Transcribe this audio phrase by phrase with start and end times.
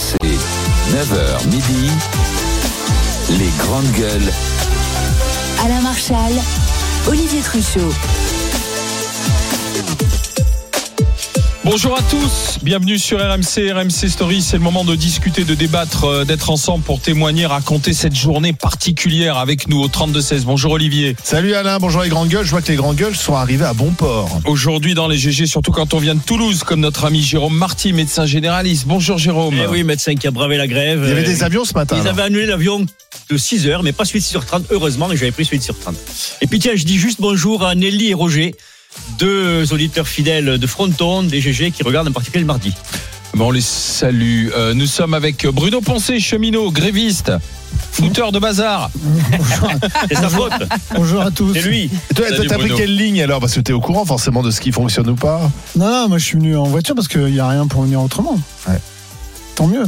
[0.00, 0.16] RMC,
[0.92, 1.90] 9h midi,
[3.38, 4.32] les grandes gueules.
[5.62, 6.32] Alain Marchal,
[7.06, 7.92] Olivier Truchot.
[11.62, 14.40] Bonjour à tous, bienvenue sur RMC, RMC Story.
[14.40, 18.54] C'est le moment de discuter, de débattre, euh, d'être ensemble pour témoigner, raconter cette journée
[18.54, 20.44] particulière avec nous au 32-16.
[20.44, 21.16] Bonjour Olivier.
[21.22, 22.46] Salut Alain, bonjour les grandes gueules.
[22.46, 24.40] Je vois que les grandes gueules sont arrivées à bon port.
[24.46, 27.92] Aujourd'hui dans les GG, surtout quand on vient de Toulouse, comme notre ami Jérôme Marty,
[27.92, 28.86] médecin généraliste.
[28.86, 29.54] Bonjour Jérôme.
[29.62, 31.02] Eh oui, médecin qui a bravé la grève.
[31.04, 31.94] Il y avait des avions ce matin.
[31.96, 32.14] Ils alors.
[32.14, 32.86] avaient annulé l'avion
[33.28, 35.94] de 6 heures, mais pas celui de 6h30, heureusement, et j'avais pris celui de 6h30.
[36.40, 38.54] Et puis tiens, je dis juste bonjour à Nelly et Roger,
[39.18, 42.72] deux auditeurs fidèles de Fronton, des GG, qui regardent en particulier le mardi.
[43.34, 44.48] Bon, on les salue.
[44.56, 47.30] Euh, nous sommes avec Bruno Poncé, cheminot, gréviste,
[47.92, 48.90] fouteur de bazar.
[50.08, 50.52] C'est sa faute,
[50.96, 51.52] Bonjour à tous.
[51.54, 51.90] c'est lui.
[52.10, 52.76] Et toi, Salut, t'as pris Bruno.
[52.76, 53.38] quelle ligne alors?
[53.40, 55.48] Parce que t'es au courant forcément de ce qui fonctionne ou pas.
[55.76, 58.02] Non, non, moi je suis venu en voiture parce qu'il n'y a rien pour venir
[58.02, 58.36] autrement.
[58.68, 58.80] Ouais.
[59.54, 59.84] Tant mieux.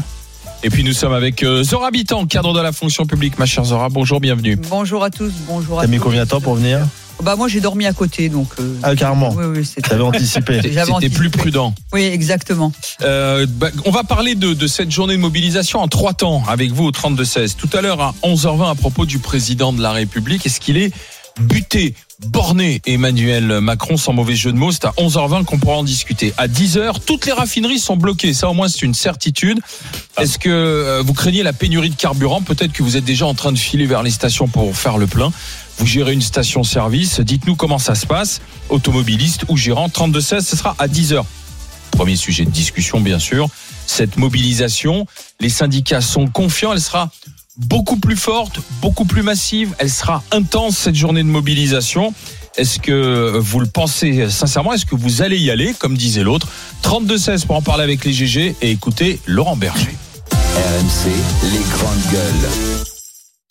[0.64, 3.38] Et puis nous sommes avec euh, Zora Habitant, cadre de la fonction publique.
[3.38, 4.56] Ma chère Zora, bonjour, bienvenue.
[4.70, 6.78] Bonjour à tous, bonjour à T'as mis combien de temps pour venir
[7.20, 8.48] Bah moi j'ai dormi à côté donc.
[8.60, 9.30] euh, Ah, carrément.
[9.34, 9.90] Oui oui c'était.
[9.90, 10.54] T'avais anticipé.
[10.62, 11.16] J'avais C'était anticipé.
[11.16, 11.74] plus prudent.
[11.92, 12.72] Oui exactement.
[13.02, 16.70] Euh, bah, on va parler de, de cette journée de mobilisation en trois temps avec
[16.70, 17.56] vous au 32-16.
[17.56, 20.46] Tout à l'heure à 11h20 à propos du président de la République.
[20.46, 20.92] Est-ce qu'il est
[21.40, 21.94] buté,
[22.26, 26.32] borné Emmanuel Macron sans mauvais jeu de mots C'est à 11h20 qu'on pourra en discuter.
[26.36, 28.34] À 10h, toutes les raffineries sont bloquées.
[28.34, 29.60] Ça au moins c'est une certitude.
[30.18, 32.42] Est-ce que euh, vous craignez la pénurie de carburant?
[32.42, 35.06] Peut-être que vous êtes déjà en train de filer vers les stations pour faire le
[35.06, 35.32] plein.
[35.78, 37.20] Vous gérez une station-service.
[37.20, 38.40] Dites-nous comment ça se passe.
[38.68, 41.24] Automobiliste ou gérant 32-16, ce sera à 10h.
[41.92, 43.48] Premier sujet de discussion, bien sûr.
[43.86, 45.06] Cette mobilisation,
[45.40, 46.72] les syndicats sont confiants.
[46.72, 47.10] Elle sera
[47.56, 49.74] beaucoup plus forte, beaucoup plus massive.
[49.78, 52.14] Elle sera intense, cette journée de mobilisation.
[52.56, 54.74] Est-ce que vous le pensez sincèrement?
[54.74, 56.48] Est-ce que vous allez y aller, comme disait l'autre
[56.82, 59.96] 32-16 pour en parler avec les GG et écouter Laurent Berger.
[60.30, 61.10] RMC,
[61.50, 62.71] les grandes gueules.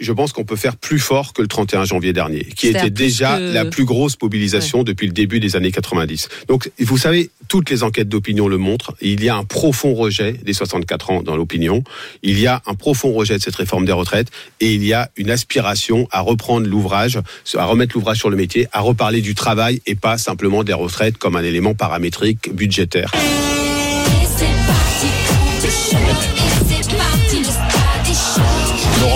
[0.02, 3.38] Je pense qu'on peut faire plus fort que le 31 janvier dernier, qui était déjà
[3.38, 6.28] que- la plus grosse mobilisation depuis le début des années 90.
[6.48, 8.96] Donc, vous savez, toutes les enquêtes d'opinion le montrent.
[9.02, 11.84] Il y a un profond rejet des 64 ans dans l'opinion.
[12.24, 14.28] Il y a un profond rejet de cette réforme des retraites
[14.60, 17.20] et il y a une aspiration à reprendre l'ouvrage,
[17.56, 21.18] à remettre l'ouvrage sur le métier, à reparler du travail et pas simplement des retraites
[21.18, 23.12] comme un élément paramétrique budgétaire.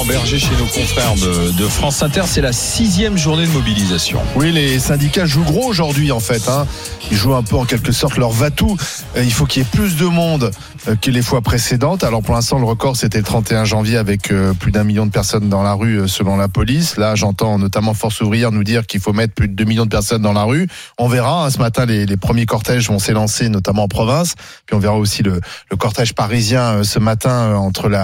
[0.07, 4.19] Berger chez nos confrères de, France Inter, c'est la sixième journée de mobilisation.
[4.35, 6.47] Oui, les syndicats jouent gros aujourd'hui en fait.
[6.47, 6.67] Hein.
[7.09, 8.77] Ils jouent un peu en quelque sorte leur va-tout.
[9.17, 10.51] Euh, Il faut qu'il y ait plus de monde
[10.87, 12.03] euh, que les fois précédentes.
[12.03, 15.11] Alors pour l'instant, le record c'était le 31 janvier avec euh, plus d'un million de
[15.11, 16.97] personnes dans la rue selon la police.
[16.97, 19.89] Là, j'entends notamment Force ouvrière nous dire qu'il faut mettre plus de 2 millions de
[19.89, 20.67] personnes dans la rue.
[20.99, 21.45] On verra.
[21.45, 21.49] hein.
[21.49, 24.35] Ce matin, les, premiers cortèges vont s'élancer, notamment en province.
[24.67, 25.39] Puis on verra aussi le,
[25.79, 27.97] cortège parisien ce matin entre le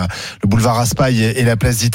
[0.47, 1.90] boulevard Raspail et, et la place d'Italie.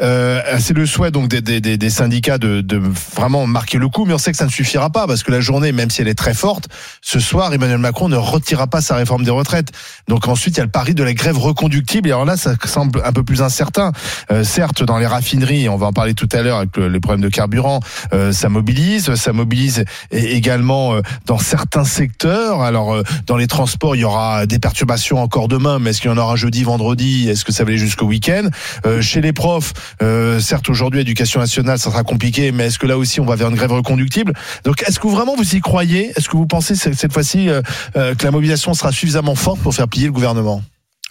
[0.00, 2.80] Euh, c'est le souhait donc des, des, des- syndicats de, de
[3.16, 5.40] vraiment marquer le coup, mais on sait que ça ne suffira pas parce que la
[5.40, 6.68] journée, même si elle est très forte,
[7.00, 9.72] ce soir, Emmanuel Macron ne retirera pas sa réforme des retraites.
[10.08, 12.08] Donc ensuite, il y a le pari de la grève reconductible.
[12.08, 13.92] Et alors là, ça semble un peu plus incertain.
[14.30, 17.00] Euh, certes, dans les raffineries, on va en parler tout à l'heure avec le- les
[17.00, 17.80] problèmes de carburant,
[18.12, 22.62] euh, ça mobilise, ça mobilise également euh, dans certains secteurs.
[22.62, 26.10] Alors euh, dans les transports, il y aura des perturbations encore demain, mais est-ce qu'il
[26.10, 27.28] y en aura jeudi, vendredi?
[27.28, 28.48] Est-ce que ça va aller jusqu'au week-end?
[28.86, 29.72] Euh, les profs,
[30.02, 33.36] euh, certes aujourd'hui, éducation nationale, ça sera compliqué, mais est-ce que là aussi on va
[33.36, 34.32] vers une grève reconductible?
[34.64, 36.12] Donc est-ce que vraiment vous y croyez?
[36.16, 37.62] Est-ce que vous pensez cette fois-ci euh,
[37.96, 40.62] euh, que la mobilisation sera suffisamment forte pour faire plier le gouvernement?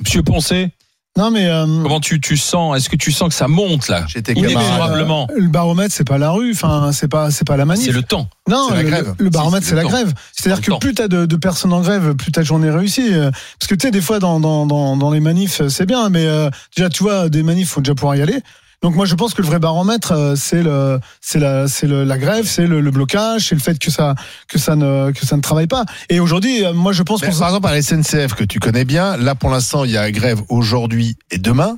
[0.01, 0.69] Monsieur Poncé,
[1.17, 1.45] Non, mais.
[1.47, 4.05] euh, comment tu, tu sens Est-ce que tu sens que ça monte là?
[4.15, 7.85] Euh, le baromètre, c'est pas la rue, enfin, c'est pas, c'est pas la manif.
[7.85, 8.29] C'est le temps.
[8.47, 9.15] Non, C'est la le, grève.
[9.17, 9.89] le baromètre, C'est la temps.
[9.89, 10.13] grève.
[10.31, 10.79] C'est-à-dire que temps.
[10.79, 13.13] plus t'as de, de personnes en grève, plus ta journée réussie.
[13.13, 13.29] Euh,
[13.59, 16.25] Parce que tu sais, des fois, dans, dans, dans, dans les manifs, c'est bien, mais
[16.25, 18.39] euh, déjà, tu vois, des manifs, faut déjà pouvoir y aller.
[18.81, 22.03] Donc moi, je pense que le vrai baromètre, euh, c'est le, c'est la, c'est le,
[22.03, 24.15] la grève, c'est le, le blocage, c'est le fait que ça,
[24.47, 25.85] que ça ne, que ça ne travaille pas.
[26.09, 28.85] Et aujourd'hui, euh, moi, je pense qu'on par exemple, à la SNCF, que tu connais
[28.85, 31.77] bien, là pour l'instant, il y a grève aujourd'hui et demain.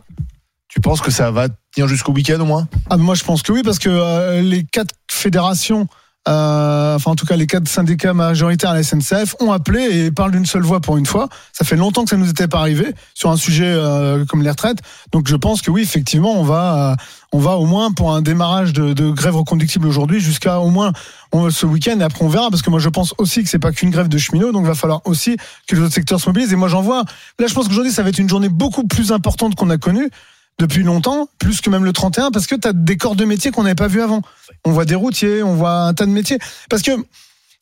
[0.70, 2.68] Tu penses que ça va tenir jusqu'au week-end au moins?
[2.90, 5.88] Ah, moi, je pense que oui, parce que euh, les quatre fédérations,
[6.28, 10.12] euh, enfin en tout cas les quatre syndicats majoritaires à la SNCF, ont appelé et
[10.12, 11.28] parlent d'une seule voix pour une fois.
[11.52, 14.50] Ça fait longtemps que ça nous était pas arrivé sur un sujet euh, comme les
[14.50, 14.80] retraites.
[15.12, 16.96] Donc je pense que oui, effectivement, on va, euh,
[17.34, 20.94] on va au moins pour un démarrage de, de grève reconductible aujourd'hui jusqu'à au moins
[21.50, 22.00] ce week-end.
[22.00, 24.08] Et après on verra, parce que moi je pense aussi que c'est pas qu'une grève
[24.08, 25.38] de cheminots, donc il va falloir aussi
[25.68, 26.54] que les autres secteurs se mobilisent.
[26.54, 27.04] Et moi j'en vois.
[27.40, 30.10] Là, je pense qu'aujourd'hui ça va être une journée beaucoup plus importante qu'on a connue
[30.60, 33.52] depuis longtemps, plus que même le 31, parce que tu as des corps de métier
[33.52, 34.22] qu'on n'avait pas vu avant.
[34.66, 36.38] On voit des routiers, on voit un tas de métiers.
[36.70, 36.92] Parce que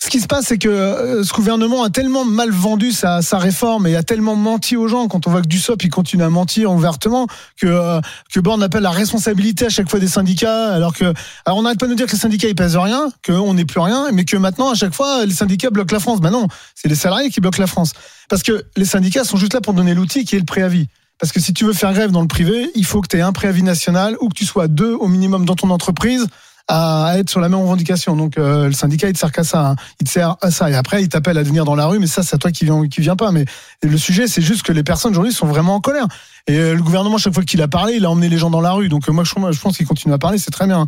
[0.03, 3.85] ce qui se passe, c'est que euh, ce gouvernement a tellement mal vendu sa, réforme
[3.85, 5.07] et a tellement menti aux gens.
[5.07, 8.01] Quand on voit que Dussopt il continue à mentir ouvertement, que euh,
[8.33, 11.13] que appelle la responsabilité à chaque fois des syndicats, alors que
[11.45, 13.65] alors on n'arrête pas de nous dire que les syndicats ils pèsent rien, qu'on n'est
[13.65, 16.19] plus rien, mais que maintenant à chaque fois les syndicats bloquent la France.
[16.19, 17.93] Ben non, c'est les salariés qui bloquent la France,
[18.27, 20.87] parce que les syndicats sont juste là pour donner l'outil qui est le préavis.
[21.21, 23.21] Parce que si tu veux faire grève dans le privé, il faut que tu aies
[23.21, 26.25] un préavis national ou que tu sois deux au minimum dans ton entreprise
[26.67, 28.15] à être sur la même revendication.
[28.15, 29.75] Donc euh, le syndicat il te sert qu'à ça, hein.
[29.99, 30.69] il te sert à ça.
[30.71, 32.65] Et après il t'appelle à venir dans la rue, mais ça c'est à toi qui
[32.65, 33.31] vient qui vient pas.
[33.31, 33.45] Mais
[33.83, 36.07] le sujet c'est juste que les personnes aujourd'hui sont vraiment en colère.
[36.47, 38.61] Et euh, le gouvernement chaque fois qu'il a parlé, il a emmené les gens dans
[38.61, 38.89] la rue.
[38.89, 40.87] Donc euh, moi je, je pense qu'il continue à parler, c'est très bien.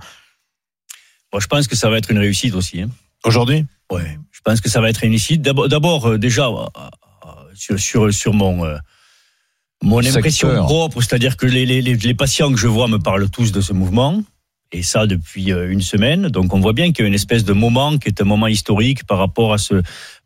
[1.31, 2.81] Moi, je pense que ça va être une réussite aussi.
[2.81, 2.89] hein.
[3.25, 3.65] Aujourd'hui?
[3.91, 5.41] Ouais, je pense que ça va être une réussite.
[5.41, 6.47] D'abord, euh, déjà,
[7.55, 8.77] sur, sur, sur mon, euh,
[9.83, 10.65] mon impression Secteur.
[10.65, 13.73] propre, c'est-à-dire que les, les, les patients que je vois me parlent tous de ce
[13.73, 14.21] mouvement.
[14.75, 16.29] Et ça depuis euh, une semaine.
[16.29, 18.47] Donc on voit bien qu'il y a une espèce de moment qui est un moment
[18.47, 19.75] historique par rapport à ce,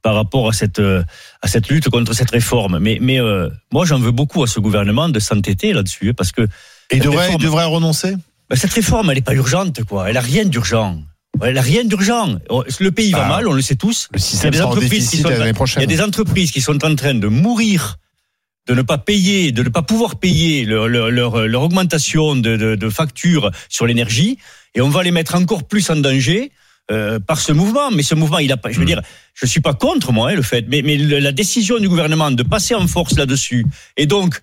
[0.01, 1.03] par rapport à cette, euh,
[1.41, 2.79] à cette lutte contre cette réforme.
[2.79, 6.47] Mais, mais euh, moi j'en veux beaucoup à ce gouvernement de s'entêter là-dessus, parce que
[6.91, 8.15] Et devrait, il devrait renoncer?
[8.49, 10.09] Ben, cette réforme, elle n'est pas urgente, quoi.
[10.09, 10.97] Elle a rien d'urgent.
[11.43, 12.37] Elle a rien d'urgent.
[12.79, 13.27] Le pays va Ah.
[13.27, 14.07] mal, on le sait tous.
[14.13, 15.53] Le Il y a système des sera en entreprises qui déficit sont, l'année il y
[15.53, 15.83] prochaine.
[15.83, 17.97] a des entreprises qui sont en train de mourir,
[18.67, 22.57] de ne pas payer, de ne pas pouvoir payer leur, leur, leur, leur augmentation de,
[22.57, 24.37] de, de factures sur l'énergie,
[24.75, 26.51] et on va les mettre encore plus en danger.
[26.89, 28.71] euh, par ce mouvement, mais ce mouvement, il a pas.
[28.71, 28.87] Je veux Hmm.
[28.95, 29.01] dire,
[29.33, 32.43] je suis pas contre moi hein, le fait, mais, mais la décision du gouvernement de
[32.43, 33.65] passer en force là-dessus,
[33.97, 34.39] et donc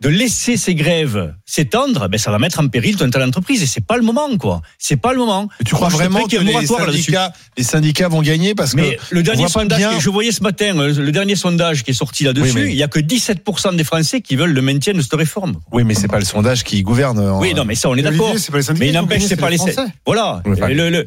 [0.00, 3.66] de laisser ces grèves s'étendre, ben ça va mettre en péril toute une entreprise, et
[3.66, 4.62] c'est pas le moment, quoi.
[4.78, 5.48] C'est pas le moment.
[5.66, 9.22] Tu crois vraiment que les syndicats, les syndicats vont gagner parce que Mais le on
[9.24, 9.94] dernier pas sondage bien.
[9.94, 12.70] que je voyais ce matin, euh, le dernier sondage qui est sorti là-dessus, Oui, mais-
[12.70, 15.54] il y a que 17% des Français qui veulent le maintien de cette réforme.
[15.72, 17.18] Oui, mais c'est pas le sondage qui gouverne.
[17.18, 18.32] en- Oui, non, mais ça, on est d'accord.
[18.34, 19.76] pas Mais il n'empêche, c'est pas les Français.
[20.06, 20.42] Voilà.
[20.68, 21.06] Et le- le-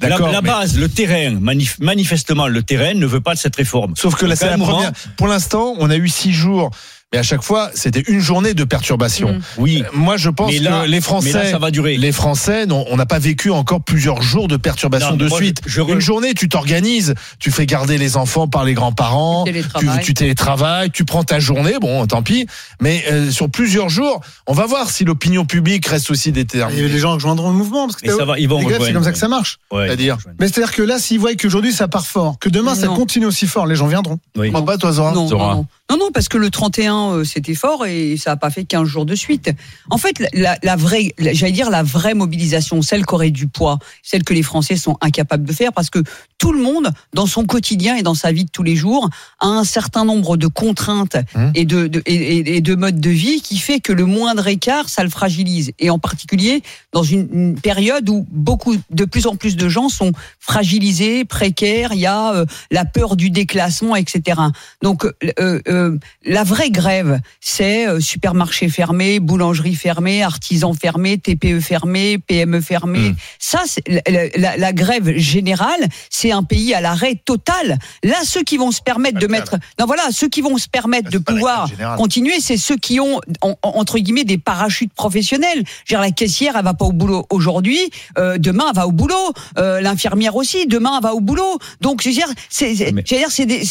[0.00, 3.54] la, la mais- base, le terrain, manif- manifestement, le terrain ne veut pas de cette
[3.54, 3.94] réforme.
[3.96, 4.92] Sauf que là, c'est la moment- première.
[5.16, 6.70] Pour l'instant, on a eu six jours.
[7.14, 9.32] Mais à chaque fois, c'était une journée de perturbation.
[9.34, 9.40] Mm.
[9.58, 9.82] Oui.
[9.84, 11.96] Euh, Moi, je pense Mais là- que les Mais Français, là, ça va durer.
[11.96, 15.38] les Français, non, on n'a pas vécu encore plusieurs jours de perturbation Non, de moi,
[15.38, 15.60] suite.
[15.66, 19.44] je- je re- Une journée, tu t'organises, tu fais garder les enfants par les grands-parents,
[19.44, 20.04] tu, télétravail.
[20.04, 22.46] tu télétravailles, tu prends ta journée, bon, tant pis.
[22.80, 26.88] Mais euh, sur plusieurs jours, on va voir si l'opinion publique reste aussi Et déterminée.
[26.88, 29.12] les gens rejoindront le mouvement parce que Mais ça va, ils vont c'est comme ça
[29.12, 29.58] que ça marche.
[29.72, 29.86] Ouais.
[29.86, 33.26] C'est-à-dire Mais c'est-à-dire que là, s'ils voient qu'aujourd'hui ça part fort, que demain ça continue
[33.26, 34.18] aussi fort, les gens viendront.
[34.36, 34.50] Oui.
[34.64, 35.44] Pas, toi, Zora Non, Zora.
[35.48, 35.66] non, non.
[35.90, 38.86] Non, non, parce que le 31, euh, c'était fort et ça n'a pas fait 15
[38.88, 39.50] jours de suite.
[39.90, 43.46] En fait, la, la vraie, la- j'allais dire la vraie mobilisation, celle qui aurait du
[43.46, 45.98] poids, celle que les Français sont incapables de faire, parce que
[46.44, 49.08] tout le monde, dans son quotidien et dans sa vie de tous les jours,
[49.40, 51.50] a un certain nombre de contraintes Hum.
[51.54, 54.46] et, de, de- et, et- et de modes de vie qui fait que le moindre
[54.46, 55.72] écart, ça le fragilise.
[55.78, 56.62] Et en particulier
[56.92, 61.92] dans une, une période où beaucoup, de plus en plus de gens sont fragilisés, précaires,
[61.94, 64.38] il y a euh, la peur du déclassement, etc.
[64.82, 65.06] Donc
[65.40, 72.60] euh, euh, la vraie grève, c'est supermarché fermé, boulangerie fermée, artisans fermés, TPE fermés, PME
[72.60, 73.10] fermés.
[73.12, 73.16] Mm.
[73.38, 77.78] Ça, c'est la, la- la grève générale, c'est un pays à l'arrêt total.
[78.02, 81.10] Là, ceux qui vont se permettre de mettre, non voilà, ceux qui vont se permettre
[81.10, 85.58] de pouvoir continuer, c'est ceux qui ont en- en- entre guillemets des parachutes professionnels.
[85.84, 87.78] Je veux dire, la caissière, elle va pas au boulot aujourd'hui,
[88.18, 89.32] euh, demain elle va au boulot.
[89.58, 91.58] Euh, L'infirmière aussi, demain elle va au boulot.
[91.80, 92.74] Donc je veux dire, c'est,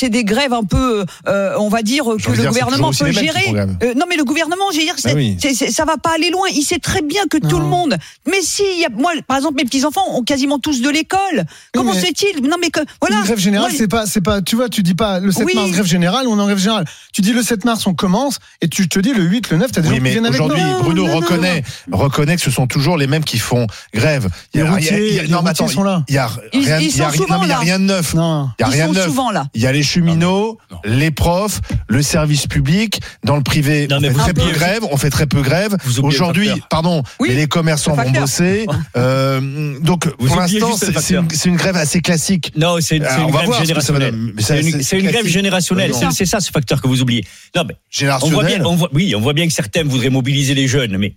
[0.09, 3.45] des, grèves un peu, euh, on va dire que le dire, gouvernement peut gérer.
[3.83, 5.37] Euh, non, mais le gouvernement, je veux dire, c'est, Ah oui.
[5.71, 6.47] ça va pas aller loin.
[6.53, 7.97] Il sait très bien que tout le monde.
[8.29, 10.89] Mais si, il y a, moi, par exemple, mes petits enfants ont quasiment tous de
[10.89, 11.45] l'école.
[11.73, 12.41] Comment mais- se fait-il?
[12.53, 13.17] Non, mais que voilà.
[13.17, 15.53] Une grève générale, c'est pas, c'est pas, tu vois, tu dis pas le 7 Oui.
[15.55, 16.85] mars grève générale, on est en grève générale.
[17.11, 19.71] Tu dis le 7 mars on commence et tu te dis le 8, le 9,
[19.71, 22.41] t'as des gens Oui, qui mais viennent aujourd'hui, Non, Bruno non, non, reconnaît, reconnaît que
[22.43, 24.27] ce sont toujours les mêmes qui font grève.
[24.53, 25.65] Il y Les a- il y a- il y a- routiers, les non, mais routiers
[25.65, 26.03] attends, sont là.
[26.07, 27.49] Il y a Ils- rien, ils il y a sont rien- non, souvent mais il
[27.49, 27.59] y a là.
[27.61, 28.13] rien de neuf.
[28.13, 28.49] Non.
[28.59, 29.05] Il y a Ils rien sont de neuf.
[29.07, 29.45] souvent là.
[29.55, 33.01] Il y a les cheminots, les profs, le service public.
[33.23, 34.83] Dans le privé, Non, on fait très peu grève.
[34.91, 35.75] On fait très peu grève.
[36.03, 38.67] Aujourd'hui, pardon, mais les commerçants vont bosser.
[38.95, 42.32] Euh, donc, pour l'instant, c'est une grève assez classique.
[42.55, 44.15] Non, c'est Alors, une va grève générationnelle.
[44.39, 45.91] C'est une, grève générationnelle.
[46.11, 47.25] C'est ça ce facteur que vous oubliez.
[47.55, 47.75] Non, mais
[48.21, 50.97] on voit bien, on voit, oui, on voit bien que certains voudraient mobiliser les jeunes,
[50.97, 51.15] mais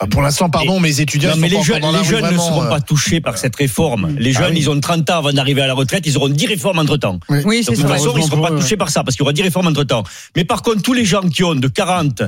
[0.00, 2.68] Ah, Pour l'instant, pardon, mes étudiants Non, mais les jeunes, les ne seront euh.
[2.68, 4.14] pas touchés par cette réforme.
[4.18, 4.60] Les Ah jeunes, oui.
[4.60, 7.18] ils ont 30 ans avant d'arriver à la retraite, ils auront 10 réformes entre temps.
[7.28, 7.38] Oui.
[7.44, 9.26] Oui, c'est de toute façon, ils ne seront pas touchés par ça, parce qu'il y
[9.26, 10.04] aura 10 réformes entre temps.
[10.36, 12.22] Mais par contre, tous les gens qui ont de 40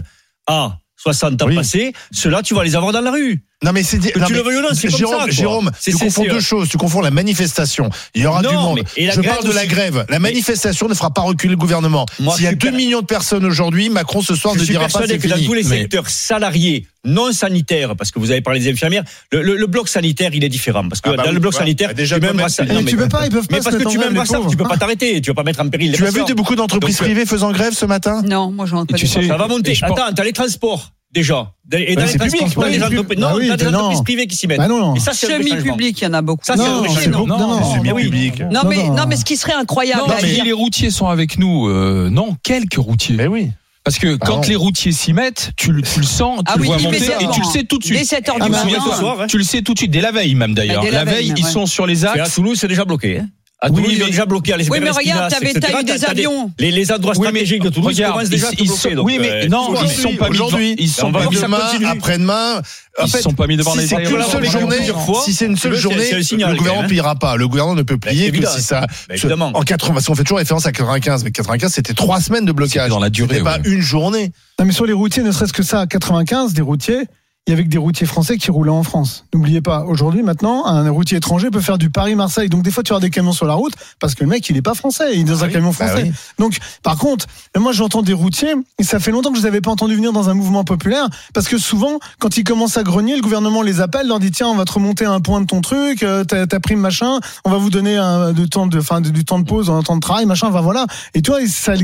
[0.47, 1.55] à 60 ans Oui.
[1.55, 3.45] passés, ceux-là, tu vas les avoir dans la rue.
[3.65, 4.89] Non mais c'est tu le c'est
[5.31, 6.69] Jérôme, tu confonds deux choses.
[6.69, 7.91] Tu confonds la manifestation.
[8.15, 8.81] Il y aura non, du monde.
[8.97, 10.07] Mais, je parle de la grève.
[10.09, 12.07] La manifestation ne fera pas reculer le gouvernement.
[12.37, 14.87] S'il y a 2 millions de personnes aujourd'hui, Macron ce soir je ne suis dira
[14.87, 18.61] pas c'est que dans tous les secteurs salariés, non sanitaires, parce que vous avez parlé
[18.61, 21.39] des infirmières, le, le, bloc sanitaire il est différent parce que ah bah dans le
[21.39, 22.65] bloc sanitaire bah déjà tu peux même ça.
[22.65, 23.57] Tu peux pas, ils peuvent pas.
[23.57, 25.93] Mais parce que tu même tu peux pas t'arrêter, tu vas pas mettre en péril.
[25.93, 28.97] Tu as vu beaucoup d'entreprises euh, privées faisant grève ce matin Non, moi je pas.
[28.97, 29.77] Ça va monter.
[29.83, 31.53] Attends, t'as les transports déjà.
[31.73, 34.59] Et dans les publics, des entreprises, non, ah privées qui s'y mettent.
[34.59, 36.45] Bah et ça, c'est Semi-public, il y en a beaucoup.
[36.45, 38.43] Ça, c'est non, non, semi-public.
[38.51, 40.03] Non, mais, non, mais ce qui serait incroyable.
[40.09, 43.27] Non, si les routiers sont avec nous, euh, non, quelques routiers.
[43.27, 43.51] Oui.
[43.85, 47.07] Parce que quand les routiers s'y mettent, tu, le sens, tu ah le vois monter
[47.21, 47.99] et tu le sais tout de suite.
[47.99, 49.27] Dès 7h du ah, bah, matin.
[49.27, 50.83] Tu le sais tout de suite, dès la veille même d'ailleurs.
[50.83, 52.19] Bah, la veille, ils sont sur les axes.
[52.19, 53.21] À Toulouse, c'est déjà bloqué.
[53.21, 53.29] Hein.
[53.71, 56.53] Oui, mais regarde, t'avais eu des avions.
[56.59, 58.97] Les, les endroits stratégiques oui, de Toulouse regarde, commencent déjà à bloquer.
[58.99, 60.77] oui, mais euh, non, ils sont pas mis aujourd'hui.
[60.79, 62.63] Ils sont pas mis demain, après-demain.
[63.03, 64.21] Ils sont pas mis devant les avions.
[64.21, 64.77] Si c'est une seule journée,
[65.25, 66.89] si c'est une seule journée, le gouvernement ne hein.
[66.89, 67.37] pliera pas.
[67.37, 68.83] Le gouvernement ne peut bah, plier que si ça.
[68.83, 69.51] Bah, évidemment.
[69.55, 72.53] En 80, parce qu'on fait toujours référence à 95, mais 95, c'était trois semaines de
[72.53, 72.91] blocage.
[72.91, 73.41] Dans la durée.
[73.41, 74.31] Pas une journée.
[74.59, 77.07] Non, mais sur les routiers, ne serait-ce que ça, 95, des routiers
[77.49, 79.25] et avec des routiers français qui roulaient en France.
[79.33, 82.51] N'oubliez pas, aujourd'hui, maintenant, un routier étranger peut faire du Paris-Marseille.
[82.51, 84.55] Donc, des fois, tu as des camions sur la route parce que le mec, il
[84.55, 86.13] n'est pas français, il est dans un camion français.
[86.39, 87.27] Donc, par contre,
[87.57, 90.13] moi, j'entends des routiers, et ça fait longtemps que je les avais pas entendus venir
[90.13, 93.81] dans un mouvement populaire parce que souvent, quand ils commencent à grogner, le gouvernement les
[93.81, 96.61] appelle, leur dit tiens, on va te remonter un point de ton truc, euh, ta,
[96.61, 97.99] prime, machin, on va vous donner
[98.35, 100.87] du, temps de, fin, du temps de pause, un temps de travail, machin, voilà.
[101.15, 101.75] Et toi, ça,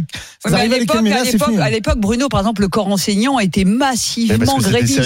[0.45, 0.97] ça à l'époque,
[1.59, 5.01] À l'époque, Bruno, par exemple, le corps enseignant a été massivement gréviste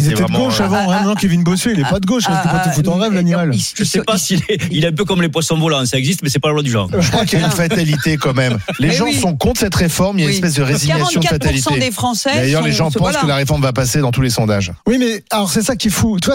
[0.00, 2.70] qui était, de gauche avant, ah, Kevin Bossuet, il est pas de gauche, ah, pas
[2.70, 3.52] tout en euh, rêve, euh, l'animal.
[3.74, 6.28] Je sais pas s'il est, est un peu comme les poissons volants, ça existe, mais
[6.28, 6.88] c'est pas la loi du genre.
[6.98, 8.58] Je crois qu'il y a une fatalité quand même.
[8.78, 11.26] Les eh gens sont contre cette réforme, il y a une espèce de résignation de
[11.26, 11.78] fatalité.
[11.78, 12.30] des Français.
[12.34, 14.72] D'ailleurs, les gens pensent que la réforme va passer dans tous les sondages.
[14.86, 16.18] Oui, mais alors c'est ça qui est fou.
[16.20, 16.30] Tu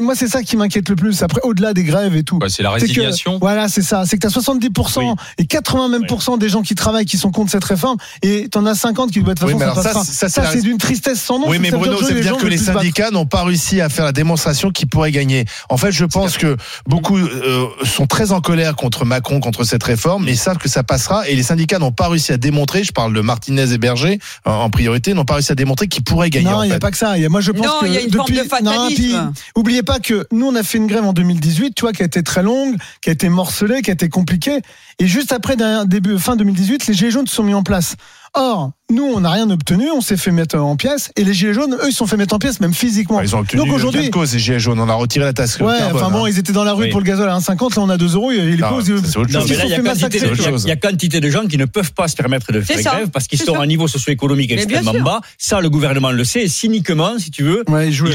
[0.00, 1.22] moi, c'est ça qui m'inquiète le plus.
[1.22, 2.38] Après, au-delà des grèves et tout.
[2.38, 3.38] Bah, c'est la résignation.
[3.40, 4.04] Voilà, c'est ça.
[4.06, 6.06] C'est que tu as 70% et 80 même
[6.38, 9.20] des gens qui travaillent qui sont contre cette réforme et tu en as 50 qui
[9.20, 9.46] doivent être
[10.14, 11.48] ça, c'est d'une tristesse sans nom.
[11.48, 14.70] Oui, mais Bruno, ça que les syndicats syndicats n'ont pas réussi à faire la démonstration
[14.70, 15.44] qu'ils pourraient gagner.
[15.68, 19.82] En fait, je pense que beaucoup euh, sont très en colère contre Macron, contre cette
[19.82, 21.28] réforme, mais ils savent que ça passera.
[21.28, 24.50] Et les syndicats n'ont pas réussi à démontrer, je parle de Martinez et Berger euh,
[24.50, 26.48] en, priorité, n'ont pas réussi à démontrer qu'ils pourraient gagner.
[26.48, 27.16] Non, il n'y a pas que ça.
[27.28, 29.14] Moi, je pense non, que y a une depuis, de non, puis,
[29.56, 32.06] oubliez pas que nous, on a fait une grève en 2018, tu vois, qui a
[32.06, 34.60] été très longue, qui a été morcelée, qui a été compliquée.
[35.00, 37.96] Et juste après, début, fin 2018, les Gilets jaunes se sont mis en place.
[38.36, 41.54] Or, nous, on n'a rien obtenu, on s'est fait mettre en pièces, et les Gilets
[41.54, 43.20] jaunes, eux, ils se sont fait mettre en pièces, même physiquement.
[43.20, 45.58] Ils ont obtenu Donc aujourd'hui, cause, les Gilets jaunes, on a retiré la tasse.
[45.58, 46.28] Ouais, carbone, hein.
[46.28, 48.30] ils étaient dans la rue pour le gazole à 1,50, là on a 2 euros,
[48.30, 48.84] ils non, posent.
[48.84, 49.50] C'est autre chose.
[50.64, 53.10] Il y, a quantité de gens qui ne peuvent pas se permettre de faire grève
[53.10, 55.20] parce qu'ils sont à un niveau socio-économique extrêmement bas.
[55.38, 58.06] Ça, le gouvernement le sait, et cyniquement, si tu veux, ouais, il, joue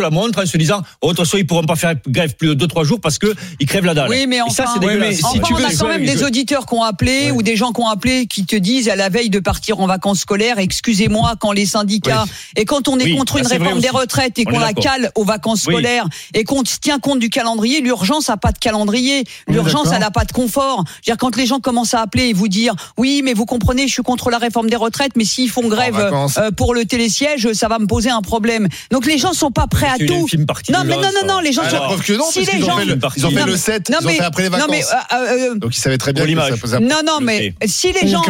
[0.00, 2.54] la, montre en se disant, oh, de toute façon, ils pourront pas faire grève plus
[2.54, 4.08] de 2-3 jours parce qu'ils crèvent la dalle.
[4.08, 7.72] Oui, mais enfin, on a quand même des auditeurs qui ont appelé ou des gens
[7.72, 10.58] qui ont appelé qui te disent, la veille de partir en vacances scolaires.
[10.58, 14.44] Excusez-moi, quand les syndicats et quand on est contre ah, une réforme des retraites et
[14.44, 18.52] qu'on la cale aux vacances scolaires et qu'on tient compte du calendrier, l'urgence n'a pas
[18.52, 19.24] de calendrier.
[19.48, 20.84] L'urgence, elle n'a pas de confort.
[20.86, 23.46] Je veux dire, quand les gens commencent à appeler et vous dire, oui, mais vous
[23.46, 25.96] comprenez, je suis contre la réforme des retraites, mais s'ils font grève
[26.36, 28.68] euh, pour le télésiège, ça va me poser un problème.
[28.90, 30.26] Donc les gens sont pas prêts à tout.
[30.70, 31.98] Non, mais non, non, non, les gens ah, sont...
[31.98, 32.78] que non, si les gens...
[33.16, 34.92] Ils ont fait le 7, ils ont fait après les vacances.
[35.12, 37.92] Euh, euh, Donc ils savaient très bien que ça posait un Non, non, mais si
[37.92, 38.22] les gens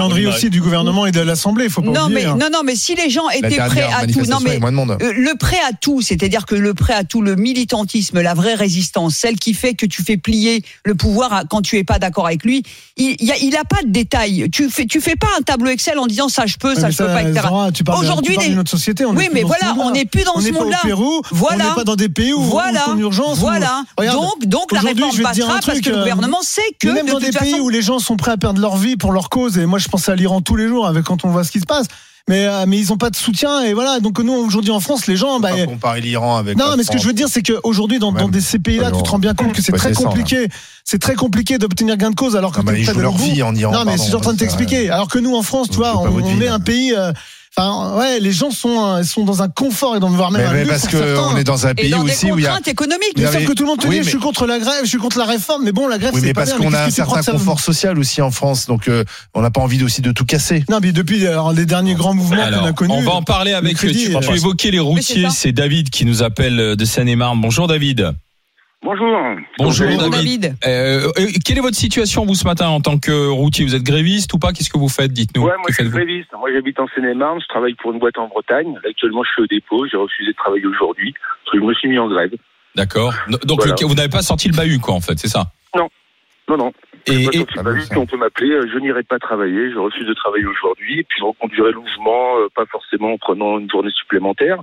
[0.61, 2.25] gouvernement et de l'Assemblée, faut pas non, Mais.
[2.25, 2.37] Hein.
[2.39, 5.59] Non, non, mais si les gens étaient prêts à tout, non, mais, euh, le prêt
[5.69, 9.55] à tout, c'est-à-dire que le prêt à tout, le militantisme, la vraie résistance, celle qui
[9.55, 12.63] fait que tu fais plier le pouvoir quand tu es pas d'accord avec lui,
[12.97, 13.17] il
[13.51, 14.49] n'a a pas de détails.
[14.51, 16.97] Tu fais, tu fais pas un tableau Excel en disant ça je peux, ça je
[16.97, 17.47] peux pas, etc.
[17.99, 18.51] Aujourd'hui, des...
[18.51, 20.79] notre société, on oui, mais voilà, on n'est plus dans on ce monde-là.
[21.31, 21.65] Voilà.
[21.65, 22.85] On n'est pas dans des pays où voilà.
[22.89, 23.39] on est en urgence.
[23.39, 23.85] Voilà.
[23.99, 27.31] Donc, donc la réforme passera parce que le euh, gouvernement sait que même dans des
[27.31, 29.79] pays où les gens sont prêts à perdre leur vie pour leur cause, et moi
[29.79, 31.87] je pensais à l'Iran tous les jours avec quand on voit ce qui se passe.
[32.29, 33.99] Mais, euh, mais ils n'ont pas de soutien et voilà.
[33.99, 36.99] Donc nous aujourd'hui en France les gens bah, comparer l'Iran avec non mais ce que
[36.99, 39.63] je veux dire c'est qu'aujourd'hui dans, dans ces pays-là tu te rends bien compte que
[39.63, 40.49] c'est très compliqué.
[40.85, 43.43] C'est très compliqué d'obtenir gain de cause alors que non, bah, ils jouent leur vie
[43.43, 44.91] en Iran non mais je suis en train de t'expliquer.
[44.91, 47.13] alors que nous en France tu vois on, on est un pays euh,
[47.57, 50.49] Enfin, ouais, les gens sont euh, sont dans un confort et dans voire même mais
[50.49, 53.15] un mais parce qu'on est dans un pays aussi où il y a économique.
[53.17, 54.05] Mais sauf que tout le monde te oui, dit, mais...
[54.05, 56.13] je suis contre la grève, je suis contre la réforme, mais bon, la grève.
[56.15, 59.05] Oui, mais parce qu'on a un certain confort social aussi en France, donc euh,
[59.35, 60.65] on n'a pas envie aussi de tout casser.
[60.69, 62.93] Non, mais depuis alors, les derniers grands mouvements qu'on a connus.
[62.95, 63.77] On va en parler avec.
[63.77, 67.41] Tu, tu évoquais les routiers, c'est David qui nous appelle de Seine-et-Marne.
[67.41, 68.15] Bonjour David.
[68.83, 69.11] Bonjour.
[69.59, 70.55] Bonjour Bonjour, David.
[70.67, 73.65] Euh, euh, quelle est votre situation vous ce matin en tant que routier?
[73.67, 74.53] Vous êtes gréviste ou pas?
[74.53, 75.13] Qu'est-ce que vous faites?
[75.13, 75.43] Dites-nous.
[75.43, 76.31] Ouais, moi je suis gréviste.
[76.33, 78.79] Moi j'habite en Seine-et-Marne, je travaille pour une boîte en Bretagne.
[78.89, 81.13] Actuellement je suis au dépôt, j'ai refusé de travailler aujourd'hui
[81.45, 82.33] parce que je me suis mis en grève.
[82.75, 83.13] D'accord.
[83.45, 83.75] Donc Voilà.
[83.83, 85.53] vous n'avez pas sorti le bahut quoi en fait, c'est ça?
[85.77, 85.89] Non,
[86.49, 86.73] non.
[87.07, 90.15] Et, Moi, et- vu qu'on peut m'appeler, euh, je n'irai pas travailler, je refuse de
[90.15, 94.59] travailler aujourd'hui, et puis je reconduirai le mouvement, pas forcément en prenant une journée supplémentaire.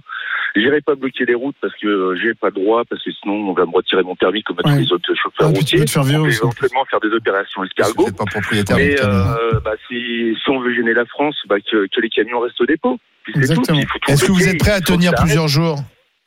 [0.55, 3.49] J'irai pas bloquer les routes parce que euh, j'ai pas le droit, parce que sinon
[3.49, 4.75] on va me retirer mon permis comme à Ouais.
[4.75, 5.85] tous les autres chauffeurs Ah, routiers.
[5.87, 7.93] faire éventuellement faire des opérations escargots.
[8.03, 11.57] Vous n'êtes pas propriétaire Mais euh, bah, si, si on veut gêner la France, bah,
[11.59, 12.97] que, que les camions restent au dépôt.
[13.23, 13.65] Puis c'est Exactement.
[13.65, 13.73] tout.
[13.73, 15.79] Puis il faut tout Est-ce que vous êtes prêt à tenir plusieurs jours,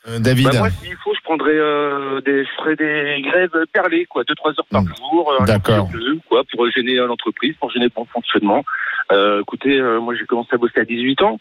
[0.08, 4.06] euh, David Bah, moi, s'il faut, je prendrais euh, des, je ferais des grèves perlées,
[4.06, 4.88] quoi, deux trois heures par Hmm.
[4.88, 5.90] jour, euh, D'accord.
[6.28, 8.64] quoi, pour gêner euh, l'entreprise, pour gêner le bon fonctionnement.
[9.12, 11.38] Euh, écoutez, euh, moi, j'ai commencé à bosser à 18 ans.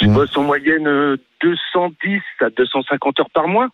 [0.00, 0.14] Je Hmm.
[0.14, 3.68] bosse en moyenne euh, 210 à 250 heures par mois.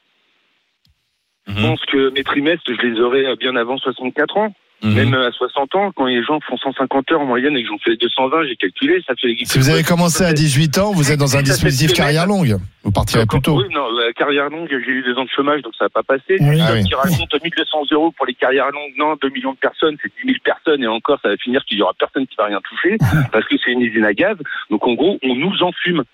[1.47, 1.63] Je Mhm.
[1.63, 4.55] pense que mes trimestres, je les aurai euh, bien avant 64 ans.
[4.83, 4.95] Mhm.
[4.95, 7.79] Même à 60 ans, quand les gens font 150 heures en moyenne et que j'en
[7.79, 9.35] fais 220, j'ai calculé, ça fait...
[9.45, 12.57] Si vous avez commencé à 18 ans, vous êtes dans un dispositif carrière longue.
[12.85, 13.59] Vous partirez plus tôt.
[13.59, 16.03] Oui, non, la carrière longue, j'ai eu des ans de chômage, donc ça n'a pas
[16.03, 16.37] passé.
[16.41, 16.61] Oui.
[16.61, 16.85] Ah oui.
[16.85, 20.33] Qui raconte 1200 euros pour les carrières longues, non, 2 millions de personnes, c'est 10
[20.33, 22.97] 000 personnes, et encore, ça va finir qu'il y aura personne qui va rien toucher,
[23.33, 24.37] parce que c'est une usine à gaz.
[24.71, 26.05] Donc en gros, on nous enfume.